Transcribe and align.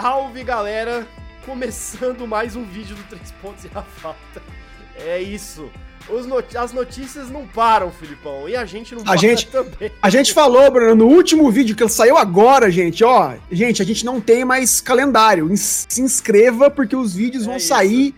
Salve 0.00 0.42
galera! 0.42 1.06
Começando 1.44 2.26
mais 2.26 2.56
um 2.56 2.64
vídeo 2.64 2.96
do 2.96 3.02
3 3.10 3.30
pontos 3.42 3.64
e 3.66 3.70
a 3.74 3.82
falta. 3.82 4.42
É 4.96 5.20
isso. 5.20 5.68
Not 6.26 6.56
as 6.56 6.72
notícias 6.72 7.28
não 7.28 7.46
param, 7.46 7.92
Filipão. 7.92 8.48
E 8.48 8.56
a 8.56 8.64
gente 8.64 8.94
não 8.94 9.02
a 9.02 9.04
para 9.04 9.16
gente, 9.18 9.48
também. 9.48 9.92
A 10.00 10.08
gente 10.08 10.32
falou, 10.32 10.70
Bruno, 10.70 10.94
no 10.94 11.14
último 11.14 11.50
vídeo 11.50 11.76
que 11.76 11.86
saiu 11.90 12.16
agora, 12.16 12.70
gente, 12.70 13.04
ó. 13.04 13.34
Gente, 13.50 13.82
a 13.82 13.84
gente 13.84 14.02
não 14.02 14.18
tem 14.18 14.46
mais 14.46 14.80
calendário. 14.80 15.46
Se 15.58 16.00
inscreva 16.00 16.70
porque 16.70 16.96
os 16.96 17.14
vídeos 17.14 17.42
é 17.42 17.46
vão 17.48 17.56
isso. 17.58 17.68
sair 17.68 18.14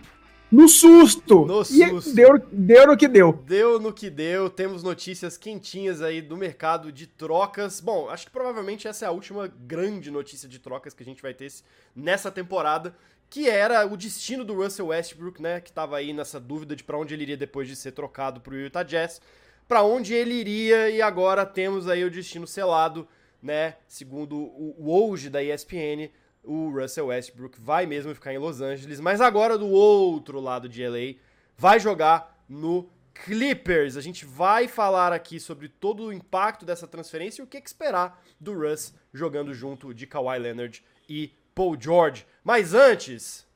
no 0.55 0.69
susto. 0.69 1.45
No 1.45 1.65
susto. 1.65 2.11
E 2.11 2.15
deu, 2.15 2.39
deu 2.51 2.87
no 2.87 2.97
que 2.97 3.09
deu. 3.09 3.33
Deu 3.47 3.81
no 3.81 3.93
que 3.93 4.09
deu. 4.09 4.49
Temos 4.49 4.83
notícias 4.83 5.37
quentinhas 5.37 6.01
aí 6.01 6.23
do 6.23 6.37
mercado 6.37 6.93
de 6.93 7.07
trocas. 7.07 7.81
Bom, 7.81 8.09
acho 8.09 8.27
que 8.27 8.33
provavelmente 8.33 8.87
essa 8.87 9.05
é 9.05 9.09
a 9.09 9.13
última 9.13 9.47
grande 9.47 10.11
notícia 10.11 10.49
de 10.49 10.59
trocas 10.59 10.95
que 10.95 11.03
a 11.03 11.07
gente 11.07 11.21
vai 11.21 11.35
ter 11.35 11.53
nessa 11.95 12.31
temporada 12.31 12.95
que 13.29 13.49
era 13.49 13.85
o 13.85 13.97
destino 13.97 14.45
do 14.45 14.55
Russell 14.55 14.87
Westbrook, 14.87 15.43
né, 15.43 15.61
que 15.61 15.71
estava 15.71 15.97
aí 15.97 16.13
nessa 16.13 16.39
dúvida 16.39 16.77
de 16.77 16.85
para 16.85 16.97
onde 16.97 17.15
ele 17.15 17.25
iria 17.25 17.37
depois 17.37 17.67
de 17.67 17.75
ser 17.75 17.91
trocado 17.91 18.41
para 18.41 18.55
o 18.55 18.57
Utah 18.57 18.85
Jazz, 18.85 19.21
para 19.67 19.83
onde 19.83 20.15
ele 20.15 20.35
iria 20.35 20.89
e 20.89 21.03
agora 21.03 21.45
temos 21.45 21.89
aí 21.89 22.05
o 22.05 22.11
destino 22.11 22.47
selado, 22.47 23.09
né, 23.43 23.75
segundo 23.89 24.37
o 24.37 24.85
hoje 24.87 25.29
da 25.29 25.43
ESPN, 25.43 26.11
o 26.45 26.71
Russell 26.71 27.07
Westbrook 27.07 27.59
vai 27.61 27.87
mesmo 27.87 28.15
ficar 28.15 28.33
em 28.33 28.39
Los 28.39 28.61
Angeles, 28.61 29.01
mas 29.01 29.21
agora 29.21 29.57
do 29.57 29.69
outro 29.69 30.41
lado 30.41 30.69
de 30.69 30.87
LA, 30.87 31.15
vai 31.57 31.81
jogar 31.81 32.45
no 32.49 32.89
Clippers. 33.25 33.97
A 33.97 34.01
gente 34.01 34.25
vai 34.25 34.69
falar 34.69 35.13
aqui 35.13 35.39
sobre 35.39 35.69
todo 35.69 36.05
o 36.05 36.13
impacto 36.13 36.67
dessa 36.67 36.87
transferência 36.87 37.41
e 37.41 37.45
o 37.45 37.47
que, 37.47 37.61
que 37.61 37.69
esperar 37.69 38.23
do 38.39 38.53
Russ 38.53 38.93
jogando 39.13 39.55
junto 39.55 39.95
de 39.95 40.07
Kawhi 40.07 40.39
Leonard 40.39 40.85
e 41.09 41.33
Paul 41.55 41.81
George. 41.81 42.27
Mas 42.43 42.75
antes, 42.75 43.47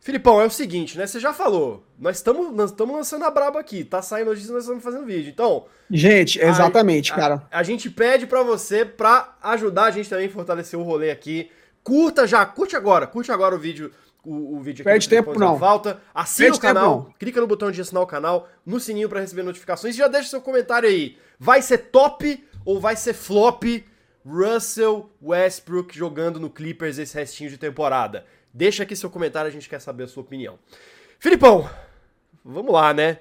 Filipão, 0.00 0.40
é 0.40 0.46
o 0.46 0.50
seguinte, 0.50 0.98
né? 0.98 1.06
Você 1.06 1.20
já 1.20 1.32
falou, 1.32 1.86
nós 1.98 2.16
estamos 2.16 2.52
nós 2.54 2.74
lançando 2.76 3.24
a 3.24 3.30
braba 3.30 3.60
aqui, 3.60 3.84
tá 3.84 4.02
saindo 4.02 4.28
notícia, 4.28 4.52
nós 4.52 4.64
estamos 4.64 4.82
fazendo 4.82 5.06
vídeo. 5.06 5.30
Então, 5.30 5.66
gente, 5.90 6.40
exatamente, 6.40 7.12
a, 7.12 7.16
cara. 7.16 7.48
A, 7.50 7.60
a, 7.60 7.62
gente 7.62 7.88
pede 7.90 8.26
para 8.26 8.42
você 8.42 8.84
para 8.84 9.36
ajudar 9.42 9.84
a 9.84 9.90
gente 9.90 10.08
também 10.08 10.26
a 10.26 10.30
fortalecer 10.30 10.78
o 10.78 10.82
rolê 10.82 11.10
aqui. 11.10 11.50
Curta 11.82 12.26
já, 12.26 12.44
curte 12.44 12.76
agora, 12.76 13.06
curte 13.06 13.32
agora 13.32 13.54
o 13.54 13.58
vídeo 13.58 13.90
o, 14.24 14.56
o 14.56 14.60
vídeo 14.60 14.82
aqui. 14.82 14.90
Perde 14.90 15.08
tempo 15.08 15.38
não. 15.38 15.58
Falta. 15.58 16.00
Assina 16.14 16.46
Perde 16.46 16.58
o 16.58 16.60
canal, 16.60 17.02
tempo, 17.02 17.18
clica 17.18 17.40
no 17.40 17.46
botão 17.46 17.70
de 17.70 17.80
assinar 17.80 18.02
o 18.02 18.06
canal, 18.06 18.48
no 18.64 18.78
sininho 18.78 19.08
para 19.08 19.20
receber 19.20 19.42
notificações 19.42 19.94
e 19.94 19.98
já 19.98 20.08
deixa 20.08 20.28
seu 20.28 20.40
comentário 20.40 20.88
aí. 20.88 21.16
Vai 21.38 21.62
ser 21.62 21.78
top 21.78 22.46
ou 22.64 22.80
vai 22.80 22.96
ser 22.96 23.14
flop 23.14 23.64
Russell 24.24 25.10
Westbrook 25.22 25.96
jogando 25.96 26.38
no 26.38 26.50
Clippers 26.50 26.98
esse 26.98 27.14
restinho 27.14 27.50
de 27.50 27.56
temporada? 27.56 28.26
Deixa 28.52 28.82
aqui 28.82 28.94
seu 28.94 29.08
comentário, 29.08 29.48
a 29.48 29.52
gente 29.52 29.68
quer 29.68 29.80
saber 29.80 30.04
a 30.04 30.08
sua 30.08 30.22
opinião. 30.22 30.58
Filipão, 31.18 31.68
vamos 32.44 32.72
lá, 32.72 32.92
né? 32.92 33.20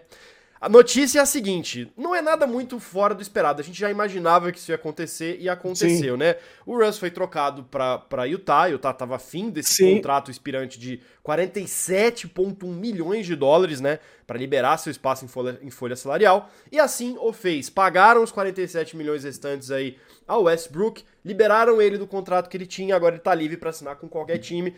A 0.61 0.67
notícia 0.67 1.19
é 1.19 1.21
a 1.21 1.25
seguinte: 1.25 1.91
não 1.95 2.13
é 2.13 2.21
nada 2.21 2.45
muito 2.45 2.79
fora 2.79 3.15
do 3.15 3.21
esperado. 3.21 3.61
A 3.61 3.63
gente 3.63 3.79
já 3.79 3.89
imaginava 3.89 4.51
que 4.51 4.57
isso 4.57 4.71
ia 4.71 4.75
acontecer 4.75 5.37
e 5.39 5.47
aconteceu, 5.47 6.15
Sim. 6.15 6.19
né? 6.19 6.35
O 6.65 6.77
Russ 6.77 6.97
foi 6.97 7.09
trocado 7.09 7.63
para 7.63 8.25
Utah. 8.25 8.67
Utah 8.67 8.91
estava 8.91 9.15
afim 9.15 9.49
desse 9.49 9.75
Sim. 9.75 9.95
contrato 9.95 10.29
expirante 10.29 10.77
de 10.77 10.99
47,1 11.25 12.65
milhões 12.67 13.25
de 13.25 13.35
dólares, 13.37 13.79
né? 13.79 13.99
Para 14.27 14.37
liberar 14.37 14.77
seu 14.77 14.91
espaço 14.91 15.23
em 15.23 15.29
folha, 15.29 15.57
em 15.61 15.69
folha 15.69 15.95
salarial. 15.95 16.49
E 16.69 16.77
assim 16.77 17.15
o 17.19 17.31
fez. 17.31 17.69
Pagaram 17.69 18.21
os 18.21 18.31
47 18.31 18.97
milhões 18.97 19.23
restantes 19.23 19.71
aí 19.71 19.97
ao 20.27 20.43
Westbrook, 20.43 21.03
liberaram 21.23 21.81
ele 21.81 21.97
do 21.97 22.05
contrato 22.05 22.49
que 22.49 22.57
ele 22.57 22.67
tinha, 22.67 22.95
agora 22.95 23.15
ele 23.15 23.21
está 23.21 23.33
livre 23.33 23.57
para 23.57 23.69
assinar 23.69 23.95
com 23.95 24.09
qualquer 24.09 24.37
time. 24.39 24.75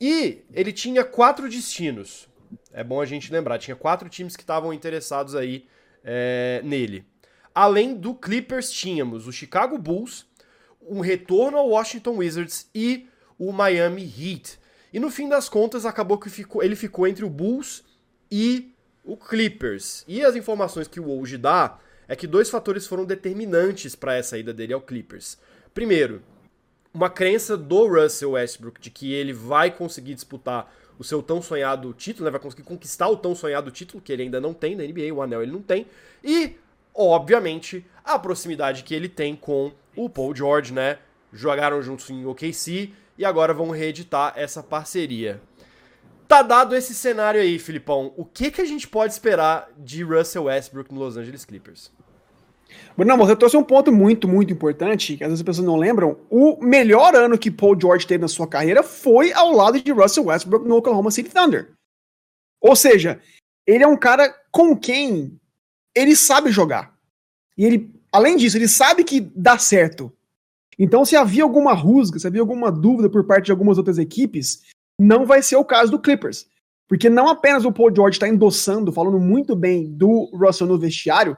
E 0.00 0.42
ele 0.52 0.72
tinha 0.72 1.04
quatro 1.04 1.48
destinos 1.48 2.28
é 2.72 2.82
bom 2.82 3.00
a 3.00 3.06
gente 3.06 3.32
lembrar, 3.32 3.58
tinha 3.58 3.76
quatro 3.76 4.08
times 4.08 4.36
que 4.36 4.42
estavam 4.42 4.72
interessados 4.72 5.34
aí 5.34 5.66
é, 6.04 6.60
nele. 6.64 7.04
Além 7.54 7.94
do 7.94 8.14
Clippers, 8.14 8.70
tínhamos 8.70 9.26
o 9.26 9.32
Chicago 9.32 9.76
Bulls, 9.78 10.26
um 10.80 11.00
retorno 11.00 11.58
ao 11.58 11.68
Washington 11.68 12.16
Wizards 12.16 12.68
e 12.74 13.08
o 13.38 13.52
Miami 13.52 14.02
Heat. 14.02 14.58
E 14.92 15.00
no 15.00 15.10
fim 15.10 15.28
das 15.28 15.48
contas, 15.48 15.86
acabou 15.86 16.18
que 16.18 16.30
ficou, 16.30 16.62
ele 16.62 16.76
ficou 16.76 17.06
entre 17.06 17.24
o 17.24 17.30
Bulls 17.30 17.84
e 18.30 18.74
o 19.04 19.16
Clippers. 19.16 20.04
E 20.06 20.24
as 20.24 20.36
informações 20.36 20.88
que 20.88 21.00
o 21.00 21.08
Woj 21.08 21.36
dá 21.36 21.78
é 22.08 22.16
que 22.16 22.26
dois 22.26 22.50
fatores 22.50 22.86
foram 22.86 23.04
determinantes 23.04 23.94
para 23.94 24.14
essa 24.14 24.38
ida 24.38 24.52
dele 24.52 24.72
ao 24.72 24.80
Clippers. 24.80 25.38
Primeiro, 25.72 26.22
uma 26.92 27.08
crença 27.08 27.56
do 27.56 27.86
Russell 27.86 28.32
Westbrook 28.32 28.80
de 28.80 28.90
que 28.90 29.12
ele 29.12 29.32
vai 29.32 29.70
conseguir 29.70 30.14
disputar 30.14 30.72
o 31.02 31.04
seu 31.04 31.20
tão 31.20 31.42
sonhado 31.42 31.92
título, 31.92 32.24
né? 32.24 32.30
vai 32.30 32.40
conseguir 32.40 32.62
conquistar 32.62 33.08
o 33.08 33.16
tão 33.16 33.34
sonhado 33.34 33.72
título, 33.72 34.00
que 34.00 34.12
ele 34.12 34.22
ainda 34.22 34.40
não 34.40 34.54
tem 34.54 34.76
na 34.76 34.84
NBA, 34.84 35.12
o 35.12 35.20
anel 35.20 35.42
ele 35.42 35.50
não 35.50 35.60
tem. 35.60 35.86
E, 36.22 36.56
obviamente, 36.94 37.84
a 38.04 38.18
proximidade 38.18 38.84
que 38.84 38.94
ele 38.94 39.08
tem 39.08 39.34
com 39.34 39.72
o 39.96 40.08
Paul 40.08 40.34
George, 40.34 40.72
né? 40.72 40.98
Jogaram 41.32 41.82
juntos 41.82 42.08
em 42.08 42.24
OKC 42.24 42.92
e 43.18 43.24
agora 43.24 43.52
vão 43.52 43.70
reeditar 43.70 44.32
essa 44.36 44.62
parceria. 44.62 45.42
Tá 46.28 46.40
dado 46.40 46.76
esse 46.76 46.94
cenário 46.94 47.40
aí, 47.40 47.58
Filipão. 47.58 48.14
O 48.16 48.24
que, 48.24 48.50
que 48.50 48.60
a 48.60 48.64
gente 48.64 48.86
pode 48.86 49.12
esperar 49.12 49.68
de 49.76 50.04
Russell 50.04 50.44
Westbrook 50.44 50.94
no 50.94 51.00
Los 51.00 51.16
Angeles 51.16 51.44
Clippers? 51.44 51.90
Não, 52.96 53.16
você 53.16 53.34
trouxe 53.34 53.56
um 53.56 53.62
ponto 53.62 53.90
muito, 53.90 54.28
muito 54.28 54.52
importante, 54.52 55.16
que 55.16 55.24
às 55.24 55.30
vezes 55.30 55.40
as 55.40 55.46
pessoas 55.46 55.66
não 55.66 55.76
lembram. 55.76 56.18
O 56.30 56.62
melhor 56.62 57.14
ano 57.14 57.38
que 57.38 57.50
Paul 57.50 57.78
George 57.80 58.06
teve 58.06 58.22
na 58.22 58.28
sua 58.28 58.46
carreira 58.46 58.82
foi 58.82 59.32
ao 59.32 59.52
lado 59.52 59.80
de 59.80 59.92
Russell 59.92 60.26
Westbrook 60.26 60.66
no 60.66 60.76
Oklahoma 60.76 61.10
City 61.10 61.30
Thunder. 61.30 61.72
Ou 62.60 62.76
seja, 62.76 63.20
ele 63.66 63.82
é 63.82 63.86
um 63.86 63.96
cara 63.96 64.32
com 64.50 64.76
quem 64.76 65.38
ele 65.94 66.14
sabe 66.14 66.50
jogar. 66.50 66.94
E 67.56 67.64
ele, 67.64 67.90
além 68.12 68.36
disso, 68.36 68.56
ele 68.56 68.68
sabe 68.68 69.04
que 69.04 69.20
dá 69.20 69.58
certo. 69.58 70.12
Então, 70.78 71.04
se 71.04 71.16
havia 71.16 71.42
alguma 71.42 71.74
rusga, 71.74 72.18
se 72.18 72.26
havia 72.26 72.40
alguma 72.40 72.70
dúvida 72.70 73.10
por 73.10 73.24
parte 73.24 73.46
de 73.46 73.52
algumas 73.52 73.78
outras 73.78 73.98
equipes, 73.98 74.62
não 74.98 75.26
vai 75.26 75.42
ser 75.42 75.56
o 75.56 75.64
caso 75.64 75.90
do 75.90 75.98
Clippers. 75.98 76.46
Porque 76.88 77.08
não 77.08 77.28
apenas 77.28 77.64
o 77.64 77.72
Paul 77.72 77.94
George 77.94 78.16
está 78.16 78.28
endossando, 78.28 78.92
falando 78.92 79.18
muito 79.18 79.56
bem 79.56 79.90
do 79.90 80.30
Russell 80.34 80.66
no 80.66 80.78
vestiário, 80.78 81.36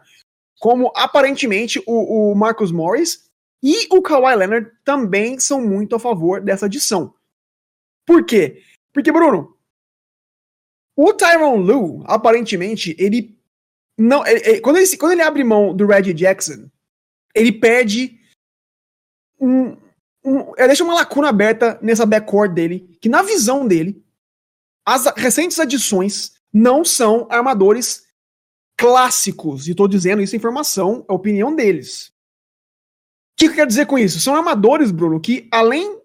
como 0.59 0.93
aparentemente 0.95 1.83
o, 1.87 2.33
o 2.33 2.35
Marcus 2.35 2.73
Morris 2.73 3.31
e 3.63 3.87
o 3.91 4.03
Kawhi 4.03 4.37
Leonard 4.37 4.71
também 4.85 5.39
são 5.39 5.61
muito 5.61 5.97
a 5.97 5.99
favor 5.99 6.41
dessa 6.41 6.67
adição. 6.67 7.15
Por 8.07 8.25
quê? 8.25 8.63
Porque, 8.93 9.11
Bruno, 9.11 9.57
o 10.97 11.13
Tyron 11.13 11.57
Lu, 11.57 12.05
aparentemente, 12.07 12.95
ele 12.99 13.37
não. 13.99 14.27
Ele, 14.27 14.41
ele, 14.49 14.61
quando, 14.61 14.77
ele, 14.77 14.97
quando 14.97 15.13
ele 15.13 15.23
abre 15.23 15.43
mão 15.43 15.75
do 15.75 15.87
Reggie 15.87 16.13
Jackson, 16.13 16.69
ele 17.35 17.53
perde 17.53 18.21
um, 19.41 19.77
um. 20.25 20.53
Deixa 20.53 20.85
uma 20.85 20.95
lacuna 20.95 21.29
aberta 21.29 21.79
nessa 21.83 22.07
backcourt 22.07 22.53
dele, 22.53 22.97
que 23.01 23.09
na 23.09 23.23
visão 23.23 23.67
dele, 23.67 24.05
as 24.87 25.07
recentes 25.17 25.59
adições 25.59 26.35
não 26.53 26.85
são 26.85 27.27
armadores 27.31 28.04
clássicos, 28.77 29.67
e 29.67 29.71
estou 29.71 29.89
dizendo 29.89 30.23
isso 30.23 30.35
em 30.35 30.39
informação, 30.39 31.05
é 31.09 31.13
a 31.13 31.15
opinião 31.15 31.55
deles. 31.55 32.09
O 32.09 33.37
que, 33.37 33.49
que 33.49 33.55
quer 33.57 33.67
dizer 33.67 33.87
com 33.87 33.99
isso? 33.99 34.21
São 34.21 34.35
armadores, 34.35 34.91
Bruno, 34.91 35.21
que 35.21 35.49
além 35.51 36.01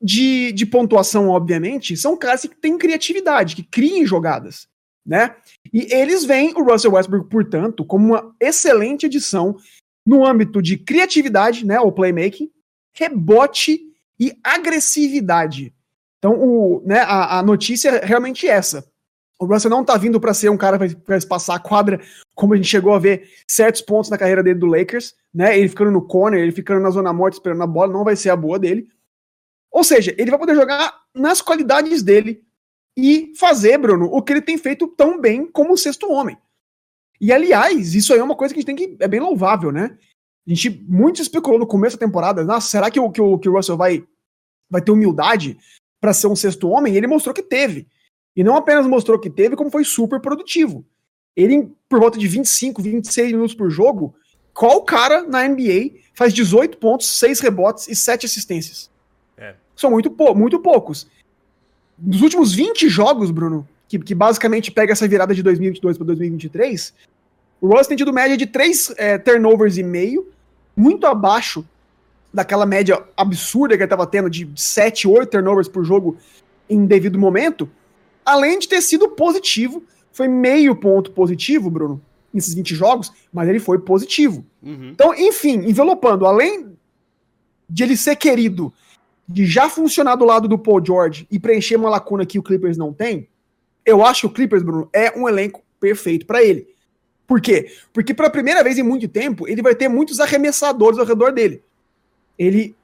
de, 0.00 0.52
de 0.52 0.64
pontuação, 0.64 1.28
obviamente, 1.28 1.96
são 1.96 2.16
caras 2.16 2.42
que 2.42 2.56
têm 2.56 2.78
criatividade, 2.78 3.56
que 3.56 3.64
criem 3.64 4.06
jogadas, 4.06 4.68
né? 5.04 5.36
E 5.72 5.92
eles 5.92 6.24
veem 6.24 6.54
o 6.54 6.62
Russell 6.62 6.92
Westbrook, 6.92 7.28
portanto, 7.28 7.84
como 7.84 8.14
uma 8.14 8.34
excelente 8.40 9.06
adição 9.06 9.56
no 10.06 10.24
âmbito 10.24 10.62
de 10.62 10.76
criatividade, 10.76 11.66
né, 11.66 11.78
o 11.80 11.92
playmaking, 11.92 12.50
rebote 12.94 13.80
e 14.18 14.36
agressividade. 14.42 15.74
Então, 16.18 16.32
o, 16.32 16.82
né, 16.84 17.00
a, 17.00 17.38
a 17.38 17.42
notícia 17.42 17.90
é 17.90 18.04
realmente 18.04 18.46
essa. 18.48 18.90
O 19.40 19.46
Russell 19.46 19.70
não 19.70 19.84
tá 19.84 19.96
vindo 19.96 20.20
para 20.20 20.34
ser 20.34 20.48
um 20.48 20.56
cara 20.56 20.78
para 20.78 21.16
espaçar 21.16 21.56
a 21.56 21.60
quadra, 21.60 22.00
como 22.34 22.54
a 22.54 22.56
gente 22.56 22.68
chegou 22.68 22.92
a 22.92 22.98
ver 22.98 23.30
certos 23.46 23.80
pontos 23.80 24.10
na 24.10 24.18
carreira 24.18 24.42
dele 24.42 24.58
do 24.58 24.66
Lakers, 24.66 25.14
né? 25.32 25.56
Ele 25.56 25.68
ficando 25.68 25.92
no 25.92 26.02
corner, 26.02 26.40
ele 26.40 26.50
ficando 26.50 26.80
na 26.80 26.90
zona 26.90 27.12
morta 27.12 27.36
esperando 27.36 27.62
a 27.62 27.66
bola, 27.66 27.92
não 27.92 28.04
vai 28.04 28.16
ser 28.16 28.30
a 28.30 28.36
boa 28.36 28.58
dele. 28.58 28.88
Ou 29.70 29.84
seja, 29.84 30.14
ele 30.18 30.30
vai 30.30 30.40
poder 30.40 30.56
jogar 30.56 30.92
nas 31.14 31.40
qualidades 31.40 32.02
dele 32.02 32.42
e 32.96 33.32
fazer, 33.36 33.78
Bruno, 33.78 34.06
o 34.06 34.20
que 34.20 34.32
ele 34.32 34.42
tem 34.42 34.58
feito 34.58 34.88
tão 34.88 35.20
bem 35.20 35.46
como 35.46 35.72
o 35.72 35.78
sexto 35.78 36.10
homem. 36.10 36.36
E 37.20 37.32
aliás, 37.32 37.94
isso 37.94 38.12
aí 38.12 38.18
é 38.18 38.24
uma 38.24 38.36
coisa 38.36 38.52
que 38.52 38.58
a 38.58 38.62
gente 38.62 38.66
tem 38.66 38.96
que. 38.96 38.96
é 39.02 39.06
bem 39.06 39.20
louvável, 39.20 39.70
né? 39.70 39.96
A 40.46 40.50
gente 40.50 40.70
muito 40.88 41.22
especulou 41.22 41.58
no 41.58 41.66
começo 41.66 41.96
da 41.96 42.06
temporada, 42.06 42.42
nossa, 42.42 42.68
será 42.68 42.90
que 42.90 42.98
o, 42.98 43.10
que 43.10 43.20
o, 43.20 43.38
que 43.38 43.48
o 43.48 43.52
Russell 43.52 43.76
vai, 43.76 44.04
vai 44.70 44.80
ter 44.80 44.90
humildade 44.90 45.58
para 46.00 46.12
ser 46.12 46.26
um 46.26 46.34
sexto 46.34 46.68
homem? 46.68 46.94
E 46.94 46.96
ele 46.96 47.06
mostrou 47.06 47.34
que 47.34 47.42
teve. 47.42 47.86
E 48.38 48.44
não 48.44 48.54
apenas 48.54 48.86
mostrou 48.86 49.18
que 49.18 49.28
teve, 49.28 49.56
como 49.56 49.68
foi 49.68 49.82
super 49.82 50.20
produtivo. 50.20 50.84
Ele, 51.36 51.72
por 51.88 51.98
volta 51.98 52.16
de 52.16 52.28
25, 52.28 52.80
26 52.80 53.32
minutos 53.32 53.52
por 53.52 53.68
jogo, 53.68 54.14
qual 54.54 54.80
cara 54.84 55.24
na 55.24 55.42
NBA 55.48 55.98
faz 56.14 56.32
18 56.32 56.78
pontos, 56.78 57.08
6 57.18 57.40
rebotes 57.40 57.88
e 57.88 57.96
7 57.96 58.26
assistências? 58.26 58.88
É. 59.36 59.56
são 59.74 59.90
muito, 59.90 60.08
pou, 60.08 60.36
muito 60.36 60.60
poucos. 60.60 61.08
Nos 61.98 62.22
últimos 62.22 62.54
20 62.54 62.88
jogos, 62.88 63.32
Bruno, 63.32 63.68
que, 63.88 63.98
que 63.98 64.14
basicamente 64.14 64.70
pega 64.70 64.92
essa 64.92 65.08
virada 65.08 65.34
de 65.34 65.42
2022 65.42 65.98
para 65.98 66.06
2023, 66.06 66.94
o 67.60 67.66
Russ 67.66 67.88
tem 67.88 67.96
tido 67.96 68.12
média 68.12 68.36
de 68.36 68.46
3 68.46 68.94
é, 68.98 69.18
turnovers 69.18 69.78
e 69.78 69.82
meio, 69.82 70.28
muito 70.76 71.08
abaixo 71.08 71.66
daquela 72.32 72.64
média 72.64 73.02
absurda 73.16 73.76
que 73.76 73.82
ele 73.82 73.86
estava 73.86 74.06
tendo 74.06 74.30
de 74.30 74.48
7, 74.54 75.08
8 75.08 75.28
turnovers 75.28 75.66
por 75.66 75.82
jogo 75.82 76.16
em 76.70 76.86
devido 76.86 77.18
momento, 77.18 77.68
além 78.28 78.58
de 78.58 78.68
ter 78.68 78.82
sido 78.82 79.08
positivo, 79.08 79.82
foi 80.12 80.28
meio 80.28 80.76
ponto 80.76 81.10
positivo, 81.12 81.70
Bruno, 81.70 82.00
nesses 82.32 82.54
20 82.54 82.74
jogos, 82.74 83.12
mas 83.32 83.48
ele 83.48 83.58
foi 83.58 83.78
positivo. 83.78 84.44
Uhum. 84.62 84.90
Então, 84.90 85.14
enfim, 85.14 85.68
envelopando, 85.68 86.26
além 86.26 86.76
de 87.68 87.82
ele 87.82 87.96
ser 87.96 88.16
querido, 88.16 88.72
de 89.26 89.46
já 89.46 89.68
funcionar 89.68 90.16
do 90.16 90.24
lado 90.24 90.48
do 90.48 90.58
Paul 90.58 90.84
George 90.84 91.26
e 91.30 91.38
preencher 91.38 91.76
uma 91.76 91.90
lacuna 91.90 92.26
que 92.26 92.38
o 92.38 92.42
Clippers 92.42 92.76
não 92.76 92.92
tem, 92.92 93.28
eu 93.84 94.04
acho 94.04 94.22
que 94.22 94.26
o 94.26 94.30
Clippers, 94.30 94.62
Bruno, 94.62 94.88
é 94.92 95.16
um 95.18 95.28
elenco 95.28 95.62
perfeito 95.80 96.26
para 96.26 96.42
ele. 96.42 96.66
Por 97.26 97.40
quê? 97.40 97.70
Porque 97.92 98.14
pela 98.14 98.30
primeira 98.30 98.62
vez 98.62 98.78
em 98.78 98.82
muito 98.82 99.06
tempo, 99.08 99.46
ele 99.48 99.62
vai 99.62 99.74
ter 99.74 99.88
muitos 99.88 100.20
arremessadores 100.20 100.98
ao 100.98 101.04
redor 101.04 101.32
dele. 101.32 101.62
Ele 102.38 102.74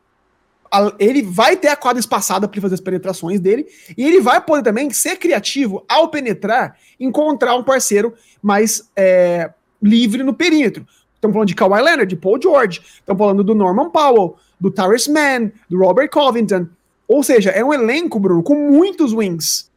ele 0.99 1.23
vai 1.23 1.57
ter 1.57 1.69
a 1.69 1.77
quadra 1.77 2.01
espaçada 2.01 2.49
para 2.49 2.61
fazer 2.61 2.75
as 2.75 2.81
penetrações 2.81 3.41
dele 3.41 3.67
e 3.97 4.05
ele 4.05 4.21
vai 4.21 4.41
poder 4.41 4.63
também 4.63 4.91
ser 4.91 5.17
criativo 5.17 5.85
ao 5.89 6.09
penetrar, 6.09 6.77
encontrar 6.99 7.55
um 7.55 7.63
parceiro 7.63 8.15
mais 8.43 8.91
é, 8.97 9.51
livre 9.83 10.23
no 10.23 10.35
perímetro. 10.35 10.87
Estamos 11.15 11.35
falando 11.35 11.49
de 11.49 11.55
Kawhi 11.55 11.81
Leonard, 11.81 12.07
de 12.07 12.17
Paul 12.17 12.41
George, 12.41 12.83
estamos 13.01 13.19
falando 13.19 13.43
do 13.43 13.55
Norman 13.55 13.91
Powell, 13.91 14.37
do 14.61 14.71
Tyrese 14.71 15.11
Mann, 15.11 15.51
do 15.69 15.79
Robert 15.79 16.11
Covington. 16.11 16.67
Ou 17.07 17.23
seja, 17.23 17.51
é 17.51 17.65
um 17.65 17.73
elenco, 17.73 18.19
Bruno, 18.19 18.43
com 18.43 18.55
muitos 18.55 19.13
wings 19.13 19.71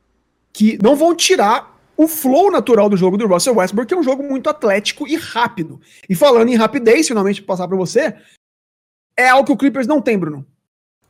que 0.51 0.78
não 0.81 0.95
vão 0.95 1.16
tirar 1.16 1.78
o 1.95 2.07
flow 2.07 2.51
natural 2.51 2.89
do 2.89 2.98
jogo 2.98 3.18
do 3.18 3.28
Russell 3.28 3.56
Westbrook, 3.56 3.88
que 3.88 3.94
é 3.94 3.98
um 3.98 4.04
jogo 4.04 4.24
muito 4.24 4.50
atlético 4.50 5.07
e 5.07 5.16
rápido. 5.16 5.80
E 6.07 6.16
falando 6.16 6.50
em 6.50 6.56
rapidez, 6.56 7.07
finalmente 7.07 7.42
passar 7.42 7.68
para 7.68 7.78
você, 7.78 8.16
é 9.18 9.30
algo 9.30 9.45
que 9.45 9.51
o 9.51 9.57
Clippers 9.57 9.88
não 9.88 10.01
tem, 10.01 10.18
Bruno. 10.18 10.45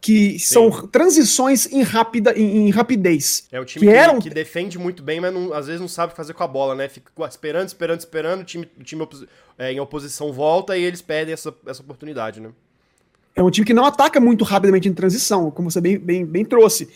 Que 0.08 0.40
Sim. 0.40 0.54
são 0.54 0.72
transições 0.88 1.70
em, 1.70 1.82
rapida, 1.82 2.32
em, 2.32 2.68
em, 2.68 2.70
rapidez. 2.70 3.46
É 3.52 3.60
o 3.60 3.66
time 3.66 3.86
que, 3.86 3.92
que, 3.92 3.98
eram... 3.98 4.20
que 4.20 4.30
defende 4.30 4.80
muito 4.80 5.04
bem, 5.04 5.20
mas 5.20 5.34
não, 5.34 5.52
às 5.52 5.68
vezes 5.68 5.82
não 5.82 5.88
sabe 5.90 6.16
fazer 6.16 6.34
com 6.34 6.44
a 6.44 6.48
bola, 6.48 6.74
né? 6.76 6.88
Fica 6.88 7.12
esperando, 7.28 7.68
esperando, 7.68 8.00
esperando, 8.00 8.40
o 8.40 8.44
time, 8.46 8.70
o 8.80 8.84
time 8.86 9.06
é, 9.58 9.74
em 9.74 9.82
oposição 9.82 10.32
volta 10.32 10.78
e 10.78 10.84
eles 10.84 11.02
perdem 11.02 11.34
essa, 11.34 11.54
essa 11.66 11.82
oportunidade, 11.82 12.40
né? 12.40 12.52
É 13.36 13.44
um 13.44 13.52
time 13.52 13.68
que 13.68 13.74
não 13.74 13.84
ataca 13.84 14.18
muito 14.18 14.46
rapidamente 14.46 14.88
em 14.88 14.94
transição, 14.94 15.52
como 15.52 15.70
você 15.70 15.82
bem, 15.82 15.98
bem, 15.98 16.26
bem 16.26 16.46
trouxe. 16.46 16.88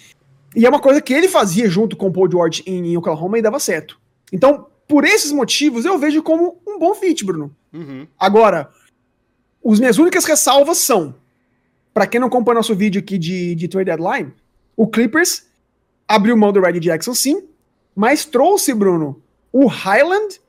E 0.55 0.65
é 0.65 0.69
uma 0.69 0.79
coisa 0.79 1.01
que 1.01 1.13
ele 1.13 1.27
fazia 1.27 1.67
junto 1.67 1.97
com 1.97 2.07
o 2.07 2.13
Paul 2.13 2.31
George 2.31 2.63
em, 2.65 2.93
em 2.93 2.95
Oklahoma 2.95 3.37
e 3.37 3.41
dava 3.41 3.59
certo. 3.59 3.99
Então, 4.31 4.67
por 4.87 5.03
esses 5.03 5.33
motivos, 5.33 5.83
eu 5.83 5.99
vejo 5.99 6.23
como 6.23 6.61
um 6.65 6.79
bom 6.79 6.95
fit, 6.95 7.25
Bruno. 7.25 7.53
Uhum. 7.73 8.07
Agora, 8.17 8.69
as 9.65 9.81
minhas 9.81 9.97
únicas 9.97 10.23
ressalvas 10.23 10.77
são, 10.77 11.13
para 11.93 12.07
quem 12.07 12.19
não 12.19 12.27
acompanha 12.27 12.55
nosso 12.55 12.75
vídeo 12.75 12.99
aqui 12.99 13.17
de, 13.17 13.55
de 13.55 13.67
trade 13.67 13.85
deadline, 13.85 14.33
o 14.75 14.87
Clippers 14.87 15.45
abriu 16.07 16.35
mão 16.37 16.51
do 16.51 16.61
Red 16.61 16.79
Jackson 16.79 17.13
sim, 17.13 17.43
mas 17.95 18.25
trouxe, 18.25 18.73
Bruno, 18.73 19.21
o 19.51 19.67
Highland 19.67 20.39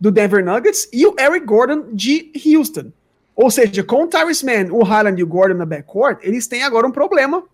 do 0.00 0.10
Denver 0.10 0.44
Nuggets 0.44 0.88
e 0.92 1.06
o 1.06 1.14
Eric 1.18 1.46
Gordon 1.46 1.92
de 1.92 2.32
Houston. 2.46 2.92
Ou 3.34 3.50
seja, 3.50 3.82
com 3.82 4.04
o 4.04 4.06
Tyrese 4.06 4.44
Mann, 4.44 4.72
o 4.72 4.82
Highland 4.82 5.20
e 5.20 5.24
o 5.24 5.26
Gordon 5.26 5.54
na 5.54 5.66
backcourt, 5.66 6.18
eles 6.22 6.46
têm 6.46 6.62
agora 6.62 6.86
um 6.86 6.92
problema, 6.92 7.44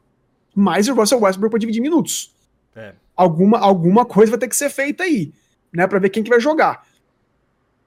mais 0.54 0.88
o 0.88 0.94
Russell 0.94 1.20
Westbrook 1.20 1.50
para 1.50 1.60
dividir 1.60 1.80
minutos. 1.80 2.34
É. 2.74 2.94
Alguma, 3.16 3.58
alguma 3.58 4.04
coisa 4.04 4.30
vai 4.30 4.38
ter 4.38 4.48
que 4.48 4.56
ser 4.56 4.70
feita 4.70 5.04
aí, 5.04 5.32
né, 5.72 5.86
para 5.86 5.98
ver 5.98 6.10
quem 6.10 6.22
que 6.22 6.30
vai 6.30 6.40
jogar. 6.40 6.86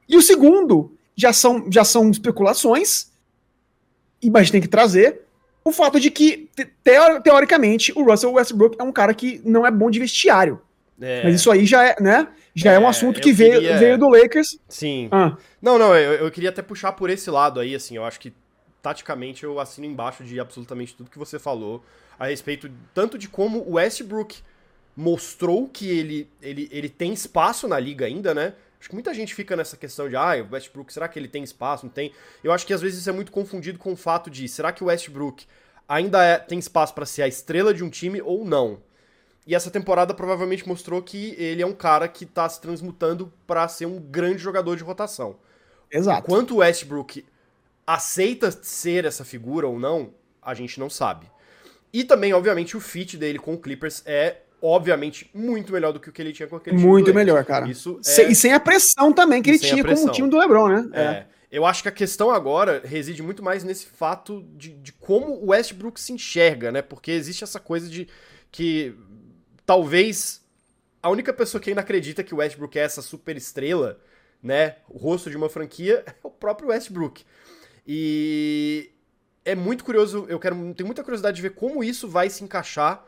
E 0.08 0.18
o 0.18 0.22
segundo 0.22 0.96
já 1.16 1.34
são, 1.34 1.66
já 1.70 1.84
são 1.84 2.10
especulações, 2.10 3.12
e 4.22 4.28
gente 4.28 4.52
tem 4.52 4.62
que 4.62 4.68
trazer 4.68 5.22
o 5.64 5.72
fato 5.72 6.00
de 6.00 6.10
que, 6.10 6.50
teoricamente, 7.24 7.92
o 7.96 8.04
Russell 8.04 8.34
Westbrook 8.34 8.78
é 8.80 8.84
um 8.84 8.92
cara 8.92 9.14
que 9.14 9.42
não 9.46 9.66
é 9.66 9.72
bom 9.72 9.90
de 9.90 10.00
vestiário. 10.00 10.62
É. 11.00 11.24
Mas 11.24 11.36
isso 11.36 11.52
aí 11.52 11.66
já 11.66 11.84
é, 11.84 11.96
né? 12.00 12.28
Já 12.54 12.74
é, 12.74 12.76
é 12.76 12.80
um 12.80 12.88
assunto 12.88 13.20
que 13.20 13.34
queria... 13.34 13.60
veio, 13.60 13.80
veio 13.80 13.98
do 13.98 14.10
Lakers. 14.10 14.60
Sim. 14.68 15.08
Ah. 15.12 15.36
Não, 15.62 15.78
não, 15.78 15.96
eu, 15.96 16.14
eu 16.14 16.32
queria 16.32 16.50
até 16.50 16.62
puxar 16.62 16.92
por 16.94 17.10
esse 17.10 17.30
lado 17.30 17.60
aí, 17.60 17.74
assim, 17.74 17.96
eu 17.96 18.06
acho 18.06 18.20
que 18.20 18.34
taticamente 18.82 19.44
eu 19.44 19.60
assino 19.60 19.86
embaixo 19.86 20.24
de 20.24 20.40
absolutamente 20.40 20.96
tudo 20.96 21.10
que 21.10 21.20
você 21.20 21.38
falou 21.38 21.84
a 22.20 22.28
respeito 22.28 22.70
tanto 22.94 23.18
de 23.18 23.28
como 23.28 23.60
o 23.60 23.74
Westbrook 23.74 24.40
mostrou 24.96 25.68
que 25.68 25.88
ele, 25.88 26.30
ele, 26.42 26.68
ele 26.72 26.90
tem 26.90 27.14
espaço 27.14 27.68
na 27.68 27.80
liga 27.80 28.06
ainda, 28.06 28.34
né? 28.34 28.54
Acho 28.82 28.90
que 28.90 28.96
muita 28.96 29.14
gente 29.14 29.36
fica 29.36 29.56
nessa 29.56 29.78
questão 29.78 30.10
de, 30.10 30.16
ah, 30.16 30.44
o 30.44 30.56
Westbrook, 30.56 30.92
será 30.92 31.08
que 31.08 31.20
ele 31.20 31.28
tem 31.28 31.44
espaço? 31.44 31.86
Não 31.86 31.94
tem? 31.94 32.12
Eu 32.44 32.52
acho 32.52 32.66
que 32.66 32.74
às 32.74 32.82
vezes 32.82 32.98
isso 32.98 33.10
é 33.12 33.14
muito 33.14 33.32
confundido 33.32 33.78
com 33.78 33.94
o 33.94 33.96
fato 33.96 34.28
de, 34.28 34.48
será 34.48 34.72
que 34.72 34.84
o 34.84 34.88
Westbrook 34.88 35.46
ainda 35.88 36.24
é, 36.24 36.40
tem 36.40 36.58
espaço 36.58 36.92
para 36.92 37.06
ser 37.06 37.22
a 37.22 37.28
estrela 37.28 37.76
de 37.76 37.84
um 37.84 37.92
time 37.92 38.24
ou 38.24 38.44
não? 38.44 38.82
E 39.46 39.54
essa 39.54 39.70
temporada 39.70 40.16
provavelmente 40.16 40.68
mostrou 40.68 41.00
que 41.00 41.36
ele 41.38 41.62
é 41.62 41.66
um 41.66 41.76
cara 41.76 42.08
que 42.08 42.26
tá 42.26 42.50
se 42.50 42.60
transmutando 42.60 43.32
para 43.46 43.68
ser 43.68 43.86
um 43.86 44.00
grande 44.00 44.40
jogador 44.40 44.76
de 44.76 44.84
rotação. 44.84 45.36
Exato. 45.92 46.24
Quanto 46.24 46.56
o 46.56 46.58
Westbrook 46.58 47.24
aceita 47.86 48.50
ser 48.50 49.06
essa 49.06 49.24
figura 49.24 49.68
ou 49.68 49.78
não, 49.78 50.12
a 50.42 50.56
gente 50.56 50.80
não 50.80 50.90
sabe. 50.90 51.30
E 51.94 52.04
também, 52.04 52.34
obviamente, 52.34 52.76
o 52.76 52.80
fit 52.80 53.16
dele 53.16 53.38
com 53.38 53.54
o 53.54 53.60
Clippers 53.60 54.02
é 54.08 54.38
obviamente, 54.62 55.30
muito 55.34 55.74
melhor 55.74 55.92
do 55.92 56.00
que 56.00 56.10
o 56.10 56.12
que 56.12 56.22
ele 56.22 56.32
tinha 56.32 56.48
com 56.48 56.56
aquele 56.56 56.78
time. 56.78 56.88
Muito 56.88 57.14
melhor, 57.14 57.44
cara. 57.44 57.68
Isso 57.70 58.00
é... 58.06 58.32
E 58.32 58.36
sem 58.36 58.54
a 58.54 58.60
pressão 58.60 59.12
também 59.12 59.42
que 59.42 59.50
ele 59.50 59.60
tinha 59.60 59.84
com 59.84 59.94
o 59.94 60.12
time 60.12 60.30
do 60.30 60.38
LeBron, 60.38 60.68
né? 60.68 60.90
É. 60.94 61.02
é. 61.02 61.26
Eu 61.52 61.66
acho 61.66 61.82
que 61.84 61.90
a 61.90 61.92
questão 61.92 62.32
agora 62.32 62.82
reside 62.86 63.22
muito 63.22 63.44
mais 63.44 63.64
nesse 63.64 63.86
fato 63.86 64.42
de, 64.56 64.70
de 64.70 64.94
como 64.94 65.34
o 65.34 65.50
Westbrook 65.50 66.00
se 66.00 66.14
enxerga, 66.14 66.72
né? 66.72 66.82
Porque 66.82 67.12
existe 67.12 67.44
essa 67.44 67.60
coisa 67.60 67.90
de 67.90 68.08
que 68.50 68.96
talvez 69.66 70.42
a 71.04 71.10
única 71.10 71.34
pessoa 71.34 71.60
que 71.60 71.70
ainda 71.70 71.82
acredita 71.82 72.24
que 72.24 72.34
o 72.34 72.38
Westbrook 72.38 72.80
é 72.80 72.84
essa 72.84 73.02
super 73.02 73.36
estrela, 73.36 74.00
né? 74.42 74.78
O 74.88 74.98
rosto 74.98 75.30
de 75.30 75.36
uma 75.36 75.50
franquia 75.50 76.04
é 76.08 76.14
o 76.24 76.30
próprio 76.30 76.70
Westbrook. 76.70 77.26
E 77.86 78.92
é 79.44 79.54
muito 79.54 79.84
curioso, 79.84 80.26
eu 80.30 80.40
quero, 80.40 80.56
tenho 80.74 80.88
muita 80.88 81.04
curiosidade 81.04 81.36
de 81.36 81.42
ver 81.42 81.56
como 81.56 81.84
isso 81.84 82.08
vai 82.08 82.30
se 82.30 82.44
encaixar 82.44 83.06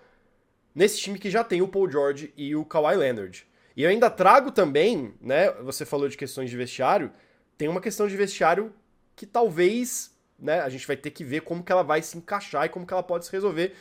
nesse 0.74 1.00
time 1.00 1.20
que 1.20 1.30
já 1.30 1.44
tem 1.44 1.62
o 1.62 1.68
Paul 1.68 1.90
George 1.90 2.34
e 2.36 2.56
o 2.56 2.66
Kawhi 2.66 2.96
Leonard. 2.96 3.46
E 3.76 3.84
eu 3.84 3.90
ainda 3.90 4.10
trago 4.10 4.52
também, 4.52 5.14
né, 5.20 5.52
você 5.64 5.86
falou 5.86 6.08
de 6.08 6.18
questões 6.18 6.50
de 6.50 6.58
vestiário, 6.58 7.12
tem 7.58 7.68
uma 7.68 7.82
questão 7.82 8.08
de 8.08 8.16
vestiário 8.16 8.74
que 9.16 9.26
talvez, 9.26 10.12
né, 10.40 10.62
a 10.62 10.70
gente 10.70 10.86
vai 10.86 10.96
ter 10.96 11.12
que 11.12 11.24
ver 11.24 11.42
como 11.42 11.64
que 11.64 11.72
ela 11.72 11.84
vai 11.84 12.02
se 12.02 12.18
encaixar 12.18 12.66
e 12.66 12.70
como 12.70 12.86
que 12.86 12.94
ela 12.94 13.04
pode 13.04 13.26
se 13.26 13.32
resolver, 13.32 13.74